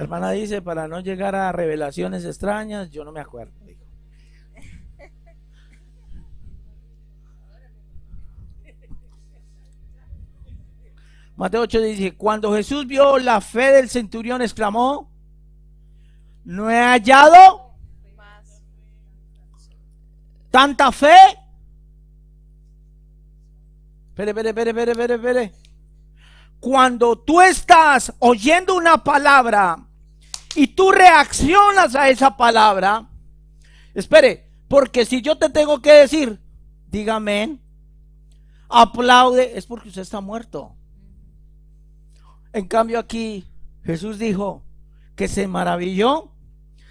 [0.01, 3.53] Hermana dice, para no llegar a revelaciones extrañas, yo no me acuerdo.
[11.35, 15.11] Mateo 8 dice, cuando Jesús vio la fe del centurión, exclamó,
[16.45, 17.75] no he hallado
[20.49, 21.15] tanta fe.
[24.09, 25.53] Espere, espere, espere, espere, espere, espere.
[26.59, 29.89] Cuando tú estás oyendo una palabra
[30.55, 33.09] y tú reaccionas a esa palabra,
[33.93, 36.39] espere, porque si yo te tengo que decir,
[36.87, 37.59] dígame,
[38.69, 40.75] aplaude, es porque usted está muerto.
[42.53, 43.45] En cambio aquí
[43.83, 44.63] Jesús dijo
[45.15, 46.31] que se maravilló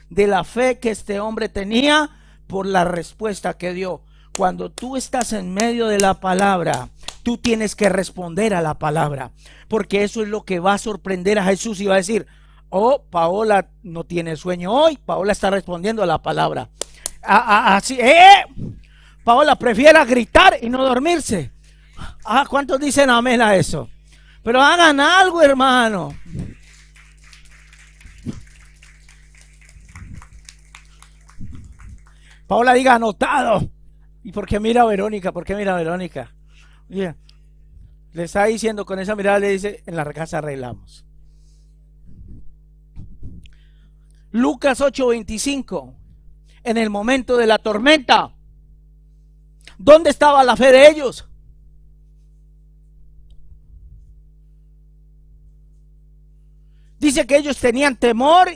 [0.08, 2.11] de la fe que este hombre tenía
[2.46, 4.02] por la respuesta que dio.
[4.36, 6.88] Cuando tú estás en medio de la palabra,
[7.22, 9.32] tú tienes que responder a la palabra,
[9.68, 12.26] porque eso es lo que va a sorprender a Jesús y va a decir,
[12.71, 16.68] oh, Paola no tiene sueño hoy, Paola está respondiendo a la palabra.
[17.23, 18.45] Así, eh,
[19.25, 21.53] Paola prefiere gritar y no dormirse.
[22.25, 23.91] Ah, ¿cuántos dicen amén a eso?
[24.43, 26.14] Pero hagan algo, hermano.
[32.47, 33.71] Paola diga anotado.
[34.25, 35.33] ¿Y por qué mira a Verónica?
[35.33, 36.35] ¿Por qué mira a Verónica?
[36.89, 37.14] le
[38.25, 41.07] está diciendo con esa mirada, le dice, en la casa arreglamos.
[44.33, 45.95] Lucas 8:25,
[46.62, 48.33] en el momento de la tormenta,
[49.78, 51.26] ¿dónde estaba la fe de ellos?
[57.01, 58.51] Dice que ellos tenían temor.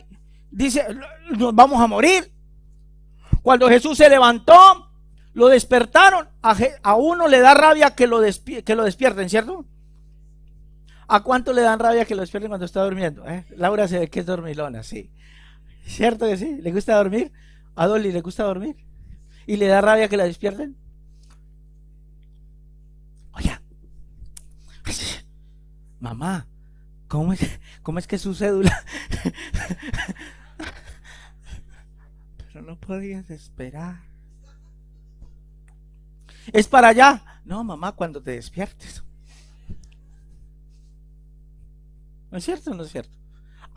[0.51, 0.85] Dice,
[1.31, 2.31] nos vamos a morir.
[3.43, 4.91] Cuando Jesús se levantó,
[5.33, 6.29] lo despertaron.
[6.43, 9.65] A, uno le da rabia que lo, que lo despierten, ¿cierto?
[11.09, 13.27] ¿A cuánto le dan rabia que lo despierten cuando está durmiendo?
[13.27, 13.47] Eh?
[13.57, 15.11] Laura se ve que es dormilona, sí.
[15.85, 16.59] ¿Cierto que sí?
[16.61, 17.33] ¿Le gusta dormir?
[17.77, 18.77] ¿A Dolly le gusta dormir?
[19.47, 20.77] ¿Y le da rabia que la despierten?
[23.33, 23.59] Oye,
[26.01, 26.47] mamá,
[27.15, 28.85] ¿Cómo es, cómo es que su cédula?
[32.53, 34.01] Pero no podías esperar.
[36.53, 37.41] Es para allá.
[37.45, 39.05] No, mamá, cuando te despiertes.
[42.33, 43.17] ¿No es cierto o no es cierto?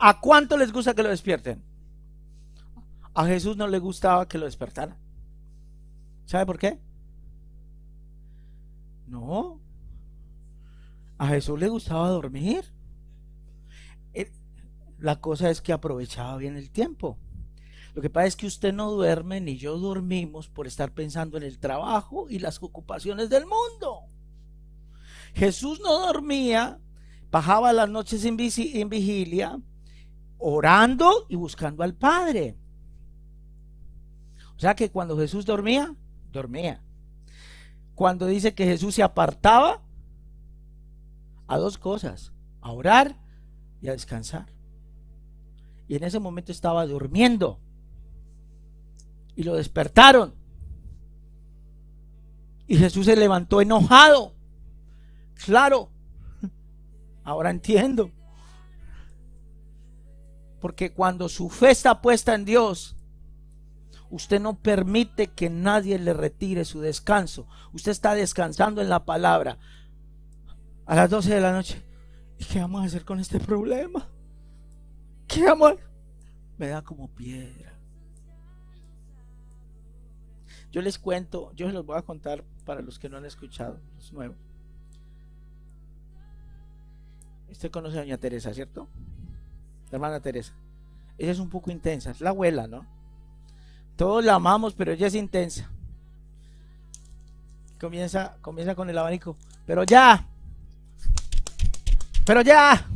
[0.00, 1.62] ¿A cuánto les gusta que lo despierten?
[3.18, 4.96] A Jesús no le gustaba que lo despertaran.
[6.24, 6.80] ¿Sabe por qué?
[9.08, 9.60] No.
[11.16, 12.72] A Jesús le gustaba dormir.
[15.00, 17.18] La cosa es que aprovechaba bien el tiempo.
[17.92, 21.42] Lo que pasa es que usted no duerme ni yo dormimos por estar pensando en
[21.42, 24.02] el trabajo y las ocupaciones del mundo.
[25.34, 26.78] Jesús no dormía,
[27.32, 29.60] bajaba las noches en vigilia,
[30.38, 32.56] orando y buscando al Padre.
[34.58, 35.94] O sea que cuando Jesús dormía,
[36.30, 36.82] dormía.
[37.94, 39.82] Cuando dice que Jesús se apartaba,
[41.46, 43.16] a dos cosas, a orar
[43.80, 44.58] y a descansar
[45.88, 47.58] y en ese momento estaba durmiendo.
[49.34, 50.34] Y lo despertaron.
[52.66, 54.34] Y Jesús se levantó enojado.
[55.46, 55.90] Claro,
[57.24, 58.10] ahora entiendo.
[60.60, 62.94] Porque cuando su fe está puesta en Dios,
[64.10, 67.46] usted no permite que nadie le retire su descanso.
[67.72, 69.58] Usted está descansando en la palabra.
[70.86, 71.82] A las 12 de la noche,
[72.38, 74.08] ¿y qué vamos a hacer con este problema?
[75.26, 75.74] ¿Qué vamos
[76.56, 77.78] Me da como piedra.
[80.70, 83.80] Yo les cuento, yo se los voy a contar para los que no han escuchado,
[83.96, 84.36] los nuevos.
[87.50, 88.88] Usted conoce a doña Teresa, ¿cierto?
[89.90, 90.54] Hermana Teresa.
[91.16, 92.86] Ella es un poco intensa, es la abuela, ¿no?
[93.98, 95.68] Todos la amamos, pero ella es intensa.
[97.80, 99.36] Comienza, comienza con el abanico.
[99.66, 100.24] Pero ya.
[102.24, 102.86] Pero ya.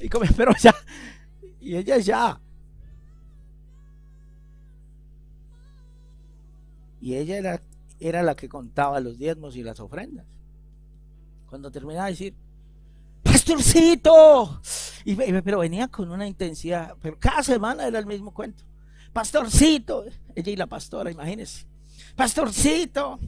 [0.00, 0.74] Y come, pero ya.
[1.60, 2.40] Y ella ya.
[7.00, 7.60] Y ella era,
[8.00, 10.26] era la que contaba los diezmos y las ofrendas.
[11.48, 12.34] Cuando terminaba de decir,
[13.22, 14.60] pastorcito.
[15.04, 18.65] Pero venía con una intensidad, pero cada semana era el mismo cuento.
[19.16, 20.04] Pastorcito,
[20.34, 21.64] ella y la pastora, imagínense.
[22.14, 23.18] Pastorcito,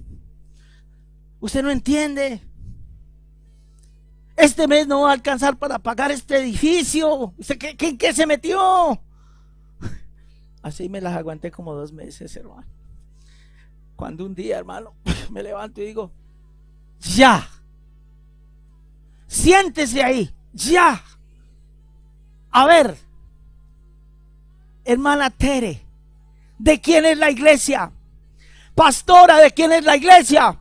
[1.41, 2.43] usted no entiende.
[4.36, 7.32] Este mes no va a alcanzar para pagar este edificio.
[7.39, 9.01] ¿Usted qué, qué, qué se metió?
[10.61, 12.66] Así me las aguanté como dos meses, hermano.
[13.97, 14.93] Cuando un día, hermano,
[15.30, 16.12] me levanto y digo,
[17.01, 17.49] ya,
[19.26, 21.03] siéntese ahí, ya.
[22.51, 23.07] A ver,
[24.93, 25.82] hermana Tere,
[26.59, 27.93] ¿de quién es la iglesia?
[28.74, 30.59] Pastora, ¿de quién es la iglesia?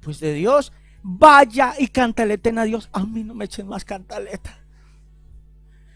[0.00, 0.72] Pues de Dios.
[1.02, 2.88] Vaya y cantaleten a Dios.
[2.92, 4.58] A mí no me echen más cantaleta.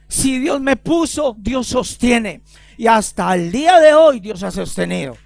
[0.09, 2.43] Si Dios me puso, Dios sostiene.
[2.79, 5.17] Y hasta el día de hoy Dios ha sostenido.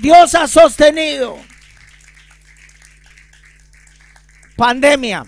[0.00, 1.36] Dios ha sostenido.
[4.56, 5.26] Pandemia.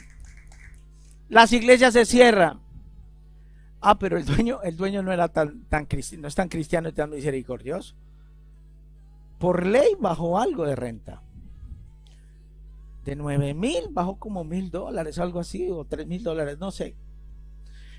[1.28, 2.63] Las iglesias se cierran.
[3.86, 6.88] Ah, pero el dueño, el dueño no era tan, tan cristiano, no es tan cristiano
[6.88, 7.94] y tan misericordioso.
[9.38, 11.22] Por ley bajó algo de renta.
[13.04, 16.96] De nueve mil bajó como mil dólares, algo así, o tres mil dólares, no sé.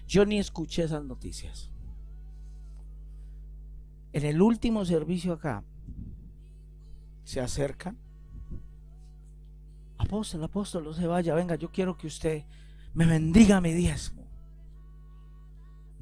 [0.08, 1.70] Yo ni escuché esas noticias.
[4.12, 5.64] En el último servicio acá,
[7.26, 7.96] se acercan.
[10.00, 12.44] Apóstol, apóstol, no se vaya, venga, yo quiero que usted
[12.96, 14.25] me bendiga mi diezmo.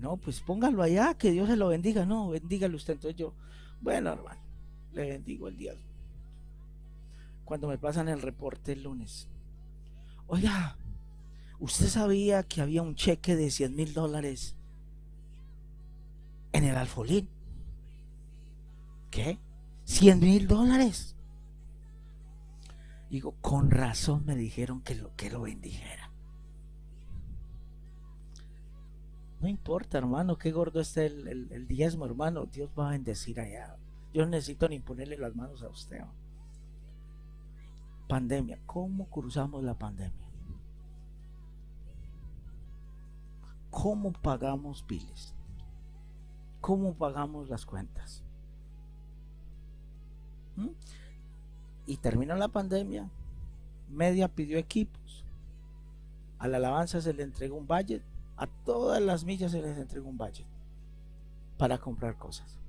[0.04, 2.06] No, pues póngalo allá, que Dios se lo bendiga.
[2.06, 2.96] No, bendígalo usted.
[2.96, 3.34] Entonces yo,
[3.80, 4.42] bueno, hermano,
[4.92, 5.88] le bendigo el diezmo.
[7.46, 9.30] Cuando me pasan el reporte el lunes,
[10.28, 10.76] oiga,
[11.58, 14.58] ¿usted sabía que había un cheque de 100 mil dólares
[16.52, 17.30] en el alfolín?
[19.10, 19.40] ¿Qué?
[19.86, 21.16] 100 mil dólares.
[23.10, 26.03] Digo, con razón me dijeron que lo, que lo bendijera.
[29.44, 32.46] No importa, hermano, qué gordo esté el, diezmo, hermano.
[32.46, 33.76] Dios va a bendecir allá.
[34.14, 36.00] Yo no necesito ni ponerle las manos a usted.
[38.08, 38.58] Pandemia.
[38.66, 40.30] ¿Cómo cruzamos la pandemia?
[43.70, 45.36] ¿Cómo pagamos biles?
[46.62, 48.24] ¿Cómo pagamos las cuentas?
[50.56, 50.70] ¿Mm?
[51.86, 53.10] Y terminó la pandemia,
[53.90, 55.26] Media pidió equipos,
[56.40, 58.02] a la alabanza se le entregó un budget,
[58.44, 60.46] a todas las millas se les entregó un budget
[61.58, 62.60] para comprar cosas.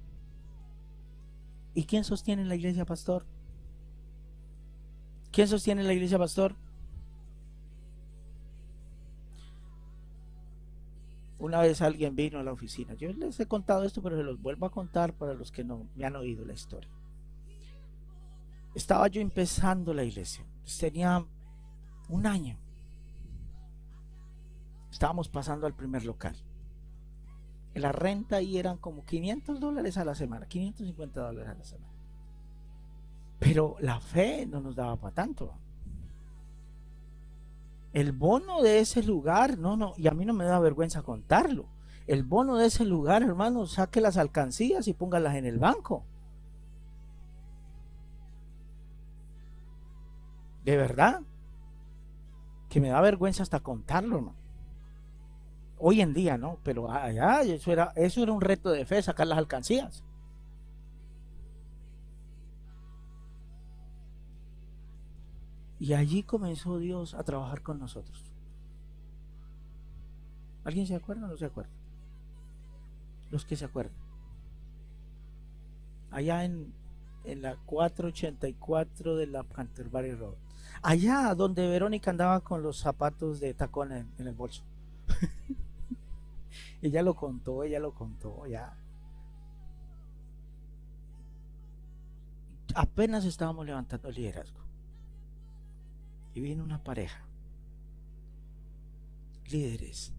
[1.74, 3.26] ¿Y quién sostiene la iglesia, pastor?
[5.32, 6.54] ¿Quién sostiene la iglesia, pastor?
[11.40, 12.94] Una vez alguien vino a la oficina.
[12.94, 15.88] Yo les he contado esto, pero se los vuelvo a contar para los que no
[15.96, 16.90] me han oído la historia.
[18.76, 20.44] Estaba yo empezando la iglesia.
[20.78, 21.26] Tenía
[22.08, 22.63] un año.
[24.94, 26.36] Estábamos pasando al primer local.
[27.74, 31.92] La renta ahí eran como 500 dólares a la semana, 550 dólares a la semana.
[33.40, 35.52] Pero la fe no nos daba para tanto.
[37.92, 41.66] El bono de ese lugar, no, no, y a mí no me da vergüenza contarlo.
[42.06, 46.04] El bono de ese lugar, hermano, saque las alcancías y póngalas en el banco.
[50.64, 51.20] De verdad.
[52.68, 54.43] Que me da vergüenza hasta contarlo, ¿no?
[55.86, 56.60] Hoy en día, ¿no?
[56.62, 60.02] Pero allá eso era, eso era un reto de fe, sacar las alcancías.
[65.78, 68.24] Y allí comenzó Dios a trabajar con nosotros.
[70.64, 71.70] ¿Alguien se acuerda o no se acuerda?
[73.30, 73.92] Los que se acuerdan.
[76.10, 76.72] allá en,
[77.24, 80.36] en la 484 de la Canterbury Road.
[80.80, 84.62] Allá donde Verónica andaba con los zapatos de tacón en, en el bolso.
[86.82, 88.76] ella lo contó, ella lo contó, ya.
[92.74, 94.60] Apenas estábamos levantando el liderazgo.
[96.34, 97.24] Y vino una pareja.
[99.50, 100.12] Líderes,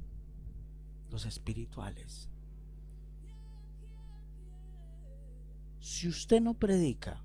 [1.12, 2.30] los espirituales.
[5.80, 7.22] Si usted no predica,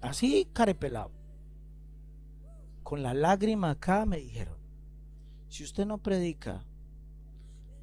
[0.00, 1.10] así carepelado,
[2.82, 4.56] con la lágrima acá me dijeron,
[5.48, 6.64] si usted no predica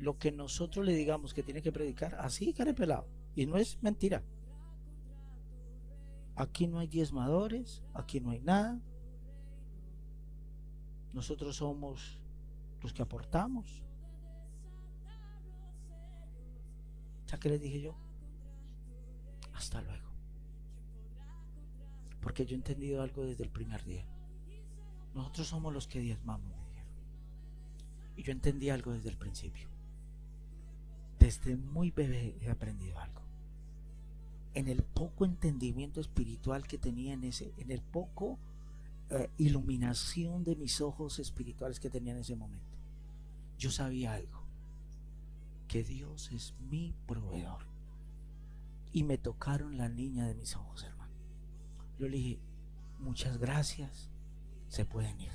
[0.02, 4.24] lo que nosotros le digamos que tiene que predicar, así carepelado, y no es mentira.
[6.36, 8.82] Aquí no hay diezmadores, aquí no hay nada.
[11.14, 12.20] Nosotros somos
[12.82, 13.84] los que aportamos.
[17.28, 17.96] ¿Ya qué les dije yo?
[19.54, 20.10] Hasta luego.
[22.22, 24.08] Porque yo he entendido algo desde el primer día.
[25.14, 26.94] Nosotros somos los que diezmamos, me dijeron.
[28.16, 29.71] Y yo entendí algo desde el principio.
[31.22, 33.22] Desde muy bebé he aprendido algo.
[34.56, 38.40] En el poco entendimiento espiritual que tenía en ese, en el poco
[39.12, 42.76] eh, iluminación de mis ojos espirituales que tenía en ese momento,
[43.60, 44.42] yo sabía algo.
[45.68, 47.68] Que Dios es mi proveedor.
[48.92, 51.14] Y me tocaron la niña de mis ojos, hermano.
[52.00, 52.40] Yo le dije,
[53.00, 54.10] muchas gracias,
[54.70, 55.32] se pueden ir.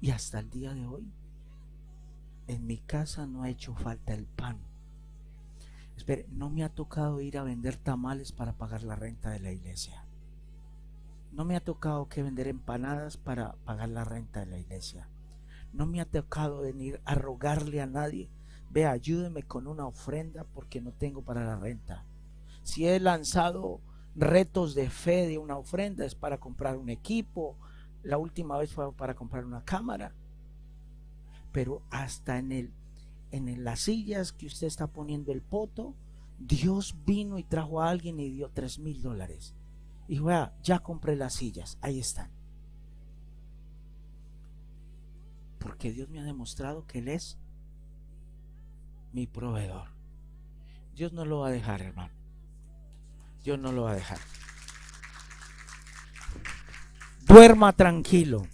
[0.00, 1.12] Y hasta el día de hoy,
[2.50, 4.58] en mi casa no ha hecho falta el pan.
[5.96, 9.52] Espere, no me ha tocado ir a vender tamales para pagar la renta de la
[9.52, 10.04] iglesia.
[11.32, 15.08] No me ha tocado que vender empanadas para pagar la renta de la iglesia.
[15.72, 18.30] No me ha tocado venir a rogarle a nadie,
[18.70, 22.04] ve, ayúdeme con una ofrenda porque no tengo para la renta.
[22.62, 23.80] Si he lanzado
[24.16, 27.56] retos de fe de una ofrenda, es para comprar un equipo.
[28.02, 30.12] La última vez fue para comprar una cámara.
[31.52, 32.72] Pero hasta en el
[33.32, 35.94] en las sillas que usted está poniendo el poto,
[36.38, 39.54] Dios vino y trajo a alguien y dio tres mil dólares.
[40.08, 40.20] Y
[40.62, 42.30] ya compré las sillas, ahí están.
[45.58, 47.38] Porque Dios me ha demostrado que Él es
[49.12, 49.88] mi proveedor.
[50.96, 52.12] Dios no lo va a dejar, hermano.
[53.44, 54.18] Dios no lo va a dejar.
[57.26, 58.46] Duerma tranquilo.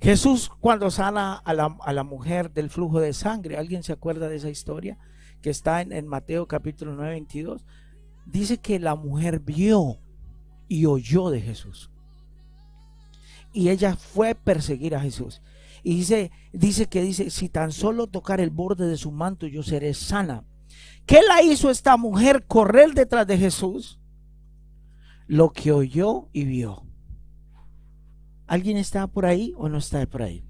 [0.00, 4.50] Jesús cuando sana a la, mujer del flujo de sangre, ¿alguien se acuerda de esa
[4.50, 4.98] historia?
[5.42, 7.64] Que está en, en Mateo capítulo 9, 22.
[8.26, 9.98] Dice que la mujer vio
[10.68, 11.90] y oyó de Jesús.
[13.52, 15.40] Y ella fue a perseguir a Jesús.
[15.82, 19.62] Y dice, dice que dice, si tan solo tocar el borde de su manto yo
[19.62, 20.44] seré sana.
[21.06, 23.98] ¿Qué la hizo esta mujer correr detrás de Jesús?
[25.26, 26.87] Lo que oyó y vio.
[28.48, 30.42] ¿Alguien está por ahí o no está por ahí?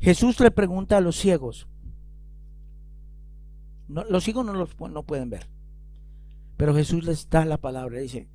[0.00, 1.66] Jesús le pregunta a los ciegos.
[3.88, 5.48] los ciegos no, los, no pueden ver.
[6.58, 7.98] Pero Jesús les da la palabra.
[7.98, 8.28] Dice,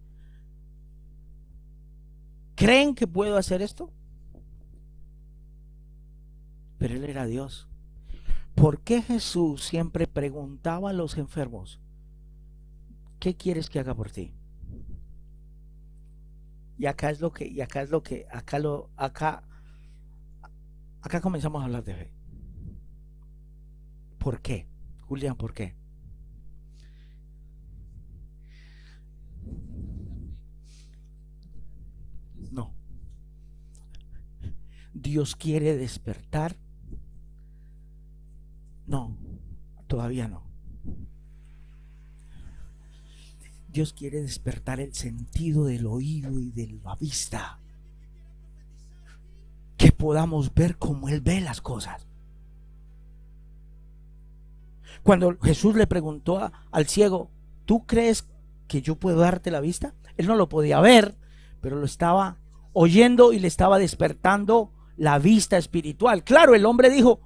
[2.55, 3.93] ¿creen que puedo hacer esto?
[6.79, 7.69] Pero él era Dios.
[8.55, 11.79] ¿Por qué Jesús siempre preguntaba a los enfermos,
[13.19, 14.33] ¿qué quieres que haga por ti?
[16.81, 19.43] Y acá es lo que, y acá es lo que, acá lo, acá,
[21.03, 22.11] acá comenzamos a hablar de fe.
[24.17, 24.67] ¿Por qué?
[25.01, 25.75] Julián, ¿por qué?
[32.49, 32.73] No.
[34.91, 36.57] Dios quiere despertar
[38.87, 39.15] no,
[39.85, 40.50] todavía no.
[43.71, 47.59] Dios quiere despertar el sentido del oído y de la vista.
[49.77, 52.05] Que podamos ver como Él ve las cosas.
[55.03, 57.31] Cuando Jesús le preguntó al ciego,
[57.65, 58.27] ¿tú crees
[58.67, 59.95] que yo puedo darte la vista?
[60.17, 61.15] Él no lo podía ver,
[61.61, 62.37] pero lo estaba
[62.73, 66.23] oyendo y le estaba despertando la vista espiritual.
[66.23, 67.21] Claro, el hombre dijo,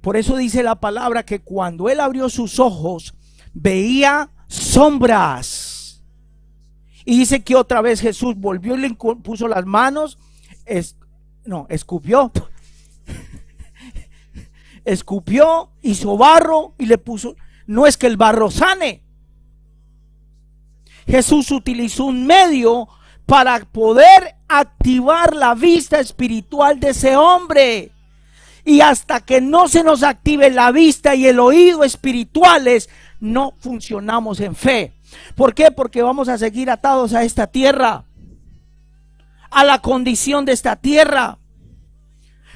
[0.00, 3.14] por eso dice la palabra que cuando él abrió sus ojos,
[3.54, 6.02] veía sombras.
[7.04, 10.18] Y dice que otra vez Jesús volvió y le puso las manos,
[11.44, 12.32] no, escupió,
[14.84, 17.36] escupió, hizo barro y le puso,
[17.66, 19.02] no es que el barro sane.
[21.06, 22.88] Jesús utilizó un medio
[23.26, 27.92] para poder activar la vista espiritual de ese hombre.
[28.64, 32.88] Y hasta que no se nos active la vista y el oído espirituales,
[33.20, 34.94] no funcionamos en fe.
[35.34, 35.70] ¿Por qué?
[35.70, 38.04] Porque vamos a seguir atados a esta tierra,
[39.50, 41.38] a la condición de esta tierra,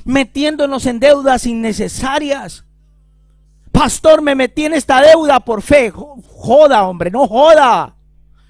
[0.04, 2.64] metiéndonos en deudas innecesarias.
[3.72, 5.90] Pastor, me metí en esta deuda por fe.
[5.90, 7.94] Joda, hombre, no joda.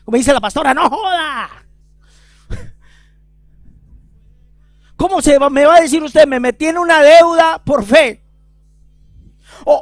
[0.05, 1.49] Como dice la pastora, no joda.
[4.97, 6.27] ¿Cómo se va, me va a decir usted?
[6.27, 8.20] Me metí en una deuda por fe.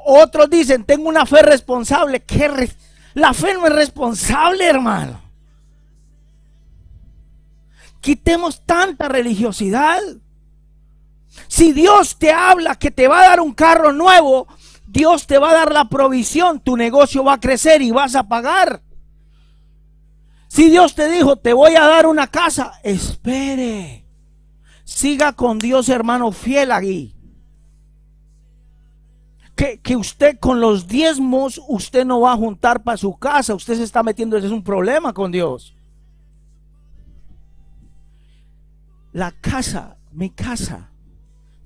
[0.06, 2.20] Otros dicen, tengo una fe responsable.
[2.20, 2.70] ¿Qué
[3.14, 5.20] la fe no es responsable, hermano.
[8.00, 10.00] Quitemos tanta religiosidad.
[11.48, 14.46] Si Dios te habla que te va a dar un carro nuevo,
[14.86, 18.28] Dios te va a dar la provisión, tu negocio va a crecer y vas a
[18.28, 18.82] pagar.
[20.46, 24.04] Si Dios te dijo, te voy a dar una casa, espere.
[24.84, 27.17] Siga con Dios, hermano, fiel aquí.
[29.58, 33.56] Que, que, usted con los diezmos, usted no va a juntar para su casa.
[33.56, 35.74] Usted se está metiendo, ese es un problema con Dios.
[39.12, 40.92] La casa, mi casa,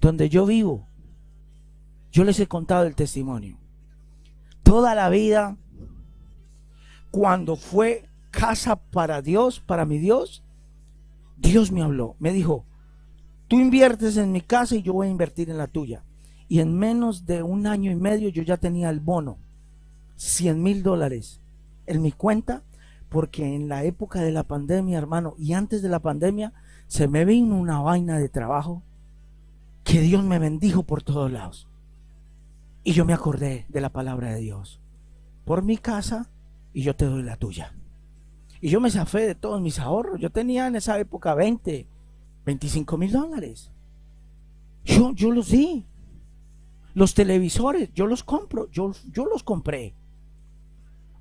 [0.01, 0.89] donde yo vivo,
[2.11, 3.59] yo les he contado el testimonio.
[4.63, 5.59] Toda la vida,
[7.11, 10.43] cuando fue casa para Dios, para mi Dios,
[11.37, 12.65] Dios me habló, me dijo,
[13.49, 16.05] tú inviertes en mi casa y yo voy a invertir en la tuya.
[16.53, 19.39] Y en menos de un año y medio yo ya tenía el bono,
[20.17, 21.41] 100 mil dólares
[21.87, 22.63] en mi cuenta,
[23.09, 26.53] porque en la época de la pandemia, hermano, y antes de la pandemia,
[26.89, 28.83] se me vino una vaina de trabajo
[29.83, 31.69] que Dios me bendijo por todos lados.
[32.85, 34.79] Y yo me acordé de la palabra de Dios.
[35.47, 36.29] Por mi casa
[36.75, 37.73] y yo te doy la tuya.
[38.61, 40.21] Y yo me zafé de todos mis ahorros.
[40.21, 41.87] Yo tenía en esa época 20,
[42.45, 43.71] 25 mil dólares.
[44.85, 45.87] Yo, yo los di.
[46.95, 49.95] Los televisores, yo los compro, yo, yo los compré.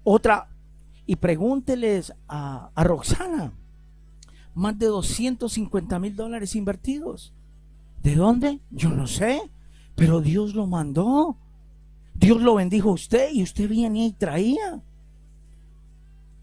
[0.03, 0.49] Otra,
[1.05, 3.53] y pregúnteles a, Roxana,
[4.53, 7.33] más de 250 mil dólares invertidos.
[8.03, 8.59] ¿De dónde?
[8.71, 9.41] Yo no sé,
[9.95, 11.37] pero Dios lo mandó.
[12.13, 14.81] Dios lo bendijo a usted y usted venía y traía.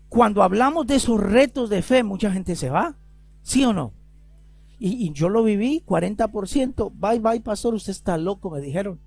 [0.09, 2.97] Cuando hablamos de esos retos de fe, mucha gente se va.
[3.43, 3.93] ¿Sí o no?
[4.79, 6.93] Y, yo lo viví, 40%.
[6.95, 9.01] Bye, bye, pastor, usted está loco, me dijeron.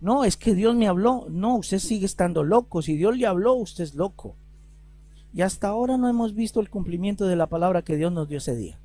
[0.00, 1.26] No, es que Dios me habló.
[1.30, 2.82] No, usted sigue estando loco.
[2.82, 4.36] Si Dios le habló, usted es loco.
[5.32, 8.38] Y hasta ahora no hemos visto el cumplimiento de la palabra que Dios nos dio
[8.38, 8.78] ese día.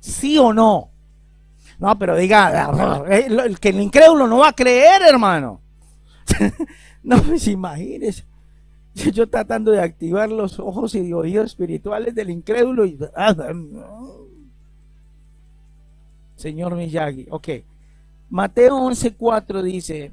[0.00, 0.90] ¿Sí o no?
[1.78, 5.60] No, pero diga, el que el incrédulo no va a creer, hermano.
[7.02, 8.24] no, pues imagínese.
[8.94, 12.96] Yo tratando de activar los ojos y oídos espirituales del incrédulo y...
[13.16, 13.34] Ah,
[16.36, 17.48] Señor Miyagi, ok.
[18.34, 20.12] Mateo 11.4 dice,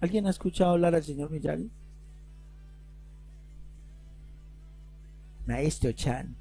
[0.00, 1.68] ¿alguien ha escuchado hablar al Señor Miyagi?
[5.44, 6.36] Maestro Chan.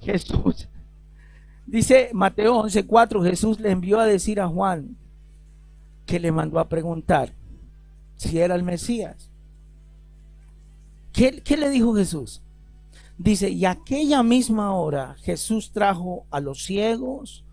[0.00, 0.68] Jesús
[1.66, 4.96] Dice Mateo 11:4, Jesús le envió a decir a Juan
[6.06, 7.32] que le mandó a preguntar
[8.14, 9.32] si era el Mesías.
[11.12, 12.40] ¿Qué, ¿Qué, le dijo Jesús?
[13.18, 17.45] Dice, y aquella misma hora Jesús trajo a los ciegos,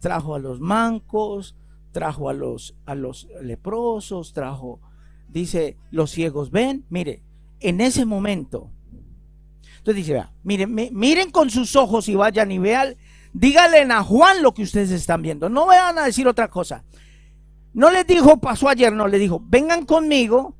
[0.00, 1.56] trajo a los mancos,
[1.92, 4.80] trajo a los, a los leprosos, trajo,
[5.28, 7.22] dice, los ciegos ven, mire,
[7.60, 8.70] en ese momento.
[9.78, 12.96] Entonces dice, miren, miren con sus ojos y vayan y vean
[13.32, 15.48] Díganle a Juan lo que ustedes están viendo.
[15.48, 16.84] No vayan a decir otra cosa.
[17.72, 20.56] No les dijo, pasó ayer, no, le dijo, vengan conmigo.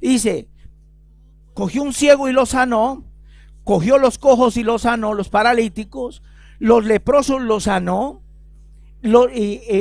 [0.00, 0.48] Dice,
[1.54, 3.04] cogió un ciego y lo sanó,
[3.64, 6.22] cogió los cojos y los sanó, los paralíticos,
[6.58, 8.22] los leprosos los sanó,
[9.04, 9.28] los,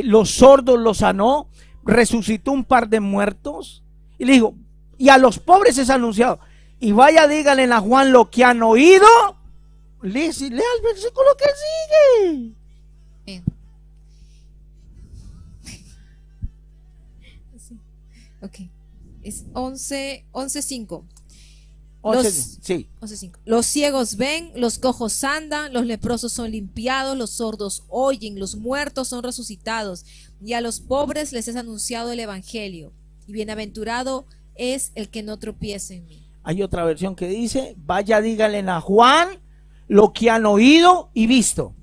[0.03, 1.47] los sordos los sanó,
[1.83, 3.83] resucitó un par de muertos.
[4.17, 4.55] Y le dijo,
[4.97, 6.39] y a los pobres es anunciado.
[6.79, 9.07] Y vaya, díganle a Juan lo que han oído
[10.03, 11.45] Lea, lea el versículo que
[13.25, 13.43] sigue.
[18.41, 18.69] Ok.
[19.21, 20.25] Es 11,
[22.03, 22.87] 11.5.
[23.01, 23.31] Los, sí.
[23.45, 29.07] los ciegos ven, los cojos andan, los leprosos son limpiados, los sordos oyen, los muertos
[29.07, 30.05] son resucitados,
[30.43, 32.91] y a los pobres les es anunciado el Evangelio.
[33.25, 34.25] Y bienaventurado
[34.55, 36.29] es el que no tropiece en mí.
[36.43, 39.29] Hay otra versión que dice, vaya díganle a Juan
[39.87, 41.73] lo que han oído y visto.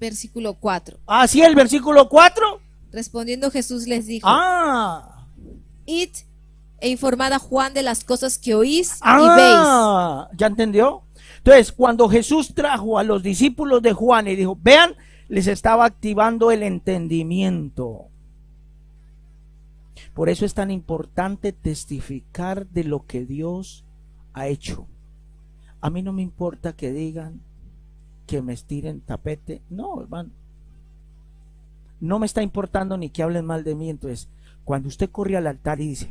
[0.00, 1.00] Versículo 4.
[1.06, 2.60] Ah, sí, el versículo 4.
[2.90, 5.28] Respondiendo Jesús les dijo, ah.
[5.84, 6.10] id
[6.82, 10.38] e informad a Juan de las cosas que oís y ah, veis.
[10.38, 11.02] ¿Ya entendió?
[11.38, 14.96] Entonces, cuando Jesús trajo a los discípulos de Juan y dijo, vean
[15.28, 18.08] les estaba activando el entendimiento.
[20.12, 23.84] Por eso es tan importante testificar de lo que Dios
[24.34, 24.88] ha hecho.
[25.80, 27.40] A mí no me importa que digan
[28.26, 29.62] que me estiren tapete.
[29.70, 30.30] No, hermano.
[32.00, 33.88] No me está importando ni que hablen mal de mí.
[33.88, 34.28] Entonces,
[34.64, 36.10] cuando usted corre al altar y dice,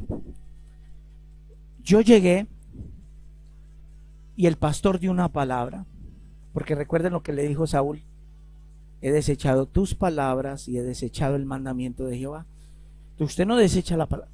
[1.84, 2.48] yo llegué
[4.36, 5.86] y el pastor dio una palabra,
[6.54, 8.04] porque recuerden lo que le dijo Saúl,
[9.02, 12.46] he desechado tus palabras y he desechado el mandamiento de Jehová.
[13.20, 14.32] Usted no desecha la palabra.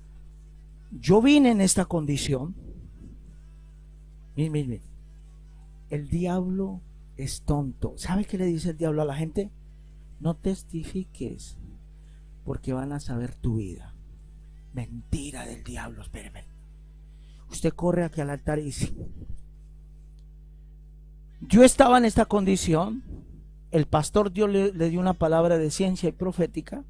[0.91, 2.56] Yo vine en esta condición.
[4.36, 4.82] Miren,
[5.90, 6.82] El diablo
[7.18, 7.94] es tonto.
[7.98, 9.52] ¿Sabe qué le dice el diablo a la gente?
[10.19, 11.57] No testifiques
[12.45, 13.94] porque van a saber tu vida.
[14.74, 16.45] Mentira del diablo, espéreme.
[17.49, 18.94] Usted corre aquí al altar y dice,
[21.41, 23.03] yo estaba en esta condición,
[23.72, 26.84] el pastor Dios le, dio una palabra de ciencia y profética,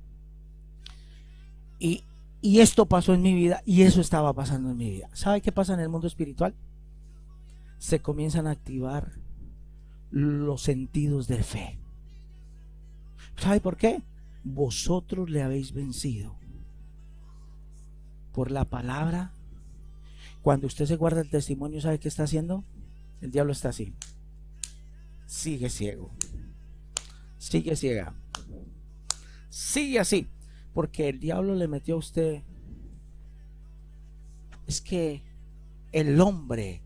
[1.79, 2.03] y,
[2.41, 5.09] esto pasó en mi vida y eso estaba pasando en mi vida.
[5.11, 6.55] ¿Sabe qué pasa en el mundo espiritual?
[7.77, 9.11] Se comienzan a activar
[10.11, 11.77] los sentidos de fe.
[13.35, 14.01] ¿Sabe por qué?
[14.43, 16.35] Vosotros le habéis vencido
[18.33, 19.33] por la palabra.
[20.41, 22.63] Cuando usted se guarda el testimonio, ¿sabe qué está haciendo?
[23.21, 23.93] El diablo está así.
[25.25, 26.11] Sigue ciego.
[27.37, 28.15] Sigue ciega.
[29.49, 30.27] Sigue así
[30.77, 32.43] porque el diablo le metió a usted.
[34.67, 35.23] Es que
[35.91, 36.83] el hombre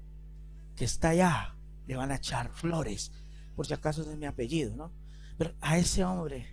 [0.77, 1.57] que está allá
[1.87, 3.11] le van a echar flores,
[3.53, 4.93] por si acaso es mi apellido, ¿no?
[5.37, 6.47] Pero a ese hombre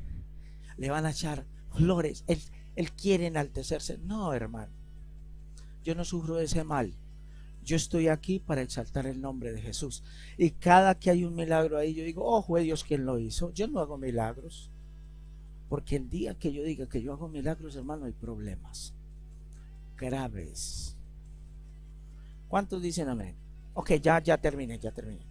[0.79, 2.25] le van a echar flores.
[2.27, 2.43] Él,
[2.75, 3.99] él quiere enaltecerse.
[3.99, 4.73] No, hermano.
[5.85, 6.95] Yo no sufro ese mal.
[7.65, 10.03] Yo estoy aquí para exaltar el nombre de Jesús.
[10.37, 13.53] Y cada que hay un milagro ahí, yo digo, oh, Dios quien lo hizo.
[13.53, 14.71] Yo no hago milagros.
[15.69, 18.95] Porque el día que yo diga que yo hago milagros, hermano, hay problemas
[19.99, 20.97] graves.
[22.49, 23.37] ¿Cuántos dicen amén?
[23.75, 25.27] Ok, ya, ya terminé, ya terminé.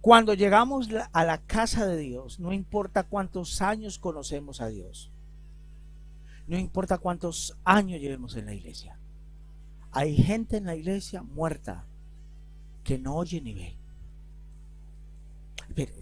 [0.00, 5.10] Cuando llegamos a la casa de Dios, no importa cuántos años conocemos a Dios,
[6.46, 9.00] no importa cuántos años llevemos en la iglesia,
[9.96, 11.86] hay gente en la iglesia muerta
[12.84, 13.74] que no oye ni ve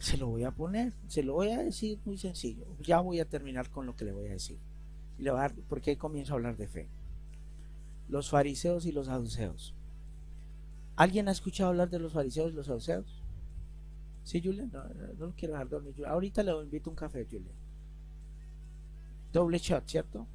[0.00, 2.66] se lo voy a poner, se lo voy a decir muy sencillo.
[2.82, 4.58] Ya voy a terminar con lo que le voy a decir.
[5.18, 6.88] Le voy porque comienzo a hablar de fe.
[8.08, 9.74] Los fariseos y los saduceos.
[10.96, 13.22] ¿Alguien ha escuchado hablar de los fariseos y los saduceos?
[14.24, 14.66] ¿Sí, Julia?
[14.72, 14.82] No,
[15.18, 15.94] no, quiero dejar dormir.
[16.04, 17.52] Ahorita le invito un café, Julia.
[19.32, 20.26] Doble shot, ¿cierto?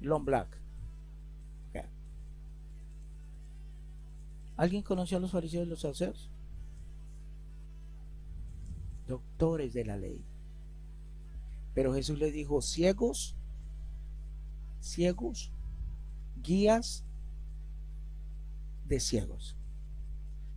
[0.00, 0.63] Long black.
[4.56, 6.30] ¿Alguien conoció a los fariseos y los saduceos?
[9.06, 10.24] doctores de la ley.
[11.74, 13.36] Pero Jesús les dijo, ciegos,
[14.80, 15.50] ciegos,
[16.42, 17.04] guías
[18.86, 19.56] de ciegos.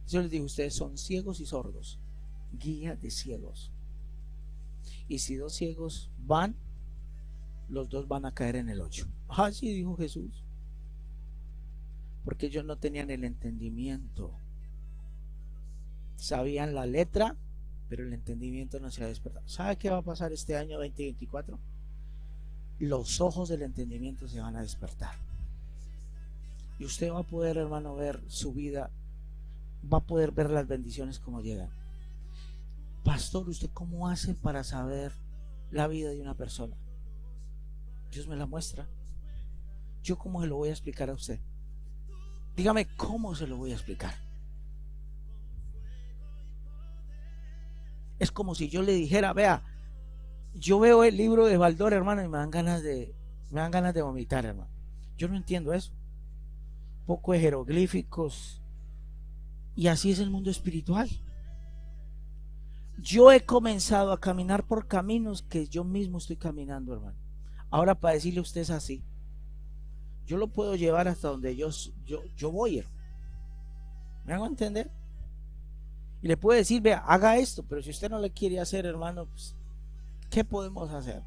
[0.08, 2.00] Yo les digo, ustedes son ciegos y sordos,
[2.54, 3.72] guía de ciegos.
[5.08, 6.56] Y si dos ciegos van,
[7.68, 9.08] los dos van a caer en el ocho.
[9.28, 10.44] Así dijo Jesús.
[12.28, 14.34] Porque ellos no tenían el entendimiento.
[16.18, 17.38] Sabían la letra,
[17.88, 19.48] pero el entendimiento no se ha despertado.
[19.48, 21.58] ¿Sabe qué va a pasar este año 2024?
[22.80, 25.16] Los ojos del entendimiento se van a despertar.
[26.80, 28.90] Y usted va a poder, hermano, ver su vida,
[29.90, 31.70] va a poder ver las bendiciones como llegan.
[33.06, 35.14] Pastor, ¿usted cómo hace para saber
[35.72, 36.76] la vida de una persona?
[38.12, 38.86] Dios me la muestra.
[40.04, 41.40] ¿Yo cómo se lo voy a explicar a usted?
[42.58, 44.16] Dígame cómo se lo voy a explicar.
[48.18, 49.64] Es como si yo le dijera, vea,
[50.56, 53.14] yo veo el libro de Baldor, hermano, y me dan ganas de,
[53.52, 54.72] me dan ganas de vomitar, hermano.
[55.18, 55.94] Yo no entiendo eso.
[57.06, 58.60] Poco de jeroglíficos.
[59.76, 61.08] Y así es el mundo espiritual.
[62.98, 67.20] Yo he comenzado a caminar por caminos que yo mismo estoy caminando, hermano.
[67.70, 69.04] Ahora para decirle a usted es así.
[70.28, 71.70] Yo lo puedo llevar hasta donde yo,
[72.06, 72.98] yo, yo voy, hermano.
[74.26, 74.92] ¿Me hago entender?
[76.22, 79.26] Y le puede decir, vea, haga esto, pero si usted no le quiere hacer, hermano,
[79.26, 79.56] pues,
[80.30, 81.24] ¿qué podemos hacer?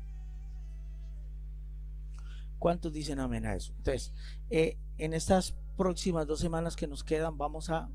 [2.59, 3.73] ¿Cuántos dicen amén a eso?
[3.79, 4.13] Entonces,
[4.51, 7.89] eh, en estas próximas dos semanas que nos quedan, vamos a...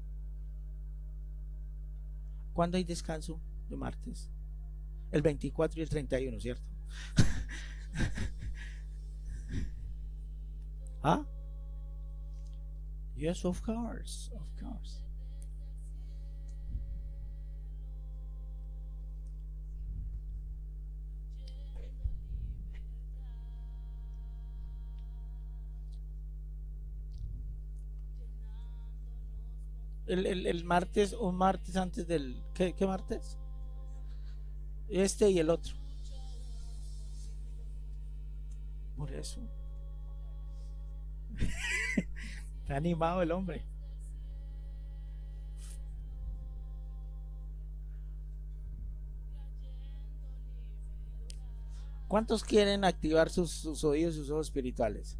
[2.53, 4.31] ¿Cuándo hay descanso de martes?
[5.11, 6.63] El 24 y el 31, ¿cierto?
[11.07, 11.23] ¿Ah?
[13.15, 15.03] Yes, of course, of course.
[30.07, 32.41] El, el, el, martes, un martes antes del.
[32.55, 33.37] ¿qué, ¿Qué martes?
[34.89, 35.75] Este y el otro.
[38.97, 39.39] Por eso.
[42.65, 43.61] Está animado el hombre.
[52.07, 55.15] ¿Cuántos quieren activar sus, oídos y sus ojos espirituales?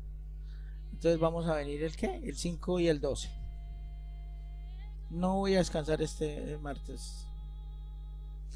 [0.92, 2.16] Entonces vamos a venir el qué?
[2.16, 3.30] El 5 y el 12.
[5.12, 7.28] No voy a descansar este martes.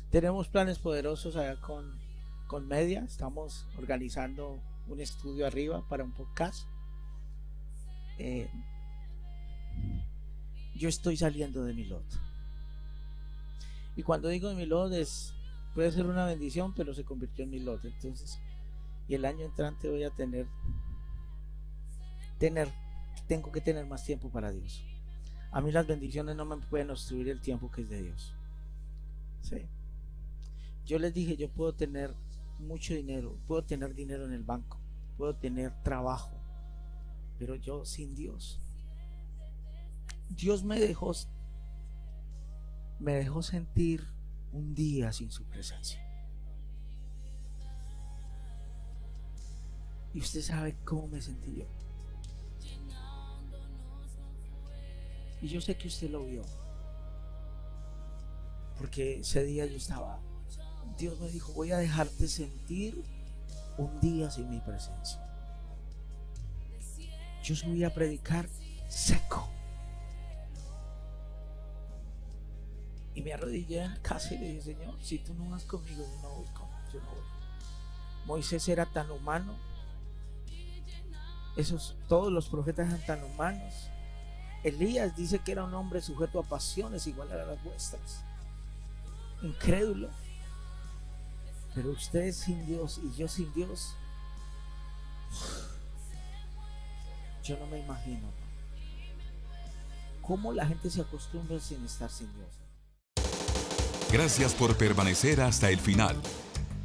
[0.10, 1.94] Tenemos planes poderosos allá con,
[2.48, 3.04] con Media.
[3.04, 6.68] Estamos organizando un estudio arriba para un podcast.
[8.18, 8.50] Eh,
[10.76, 12.06] yo estoy saliendo de mi lot.
[13.96, 15.34] Y cuando digo de mi lot es
[15.74, 17.88] puede ser una bendición, pero se convirtió en mi lote.
[17.90, 18.40] Entonces,
[19.08, 20.48] y el año entrante voy a tener,
[22.38, 22.70] tener,
[23.28, 24.84] tengo que tener más tiempo para Dios.
[25.52, 28.34] A mí las bendiciones no me pueden obstruir el tiempo que es de Dios.
[29.42, 29.66] Sí.
[30.86, 32.14] Yo les dije, yo puedo tener
[32.60, 34.78] mucho dinero, puedo tener dinero en el banco,
[35.18, 36.36] puedo tener trabajo,
[37.38, 38.60] pero yo sin Dios.
[40.30, 41.14] Dios me dejó
[43.00, 44.06] me dejó sentir
[44.52, 46.06] un día sin su presencia.
[50.14, 51.66] Y usted sabe cómo me sentí yo.
[55.42, 56.44] Y yo sé que usted lo vio.
[58.78, 60.20] Porque ese día yo estaba,
[60.98, 63.04] Dios me dijo, voy a dejarte sentir
[63.78, 65.26] un día sin mi presencia.
[67.44, 68.48] Yo subí a predicar
[68.90, 69.48] seco.
[73.20, 76.22] Y me arrodillé en casa y le dije, Señor, si tú no vas conmigo, yo
[76.22, 76.46] no voy
[76.94, 77.26] yo no voy.
[78.26, 79.58] Moisés era tan humano.
[81.58, 83.74] Esos, todos los profetas eran tan humanos.
[84.64, 88.24] Elías dice que era un hombre sujeto a pasiones iguales a las vuestras.
[89.42, 90.10] Incrédulo.
[91.76, 93.96] Pero usted sin Dios y yo sin Dios.
[97.44, 98.30] Yo no me imagino.
[100.22, 102.59] ¿Cómo la gente se acostumbra sin estar sin Dios?
[104.12, 106.20] Gracias por permanecer hasta el final.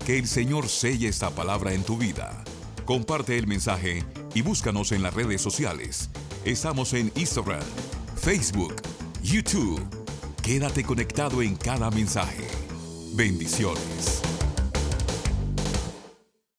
[0.05, 2.45] Que el Señor selle esta palabra en tu vida.
[2.85, 6.11] Comparte el mensaje y búscanos en las redes sociales.
[6.45, 7.65] Estamos en Instagram,
[8.15, 8.75] Facebook,
[9.23, 9.83] YouTube.
[10.43, 12.47] Quédate conectado en cada mensaje.
[13.15, 14.34] Bendiciones.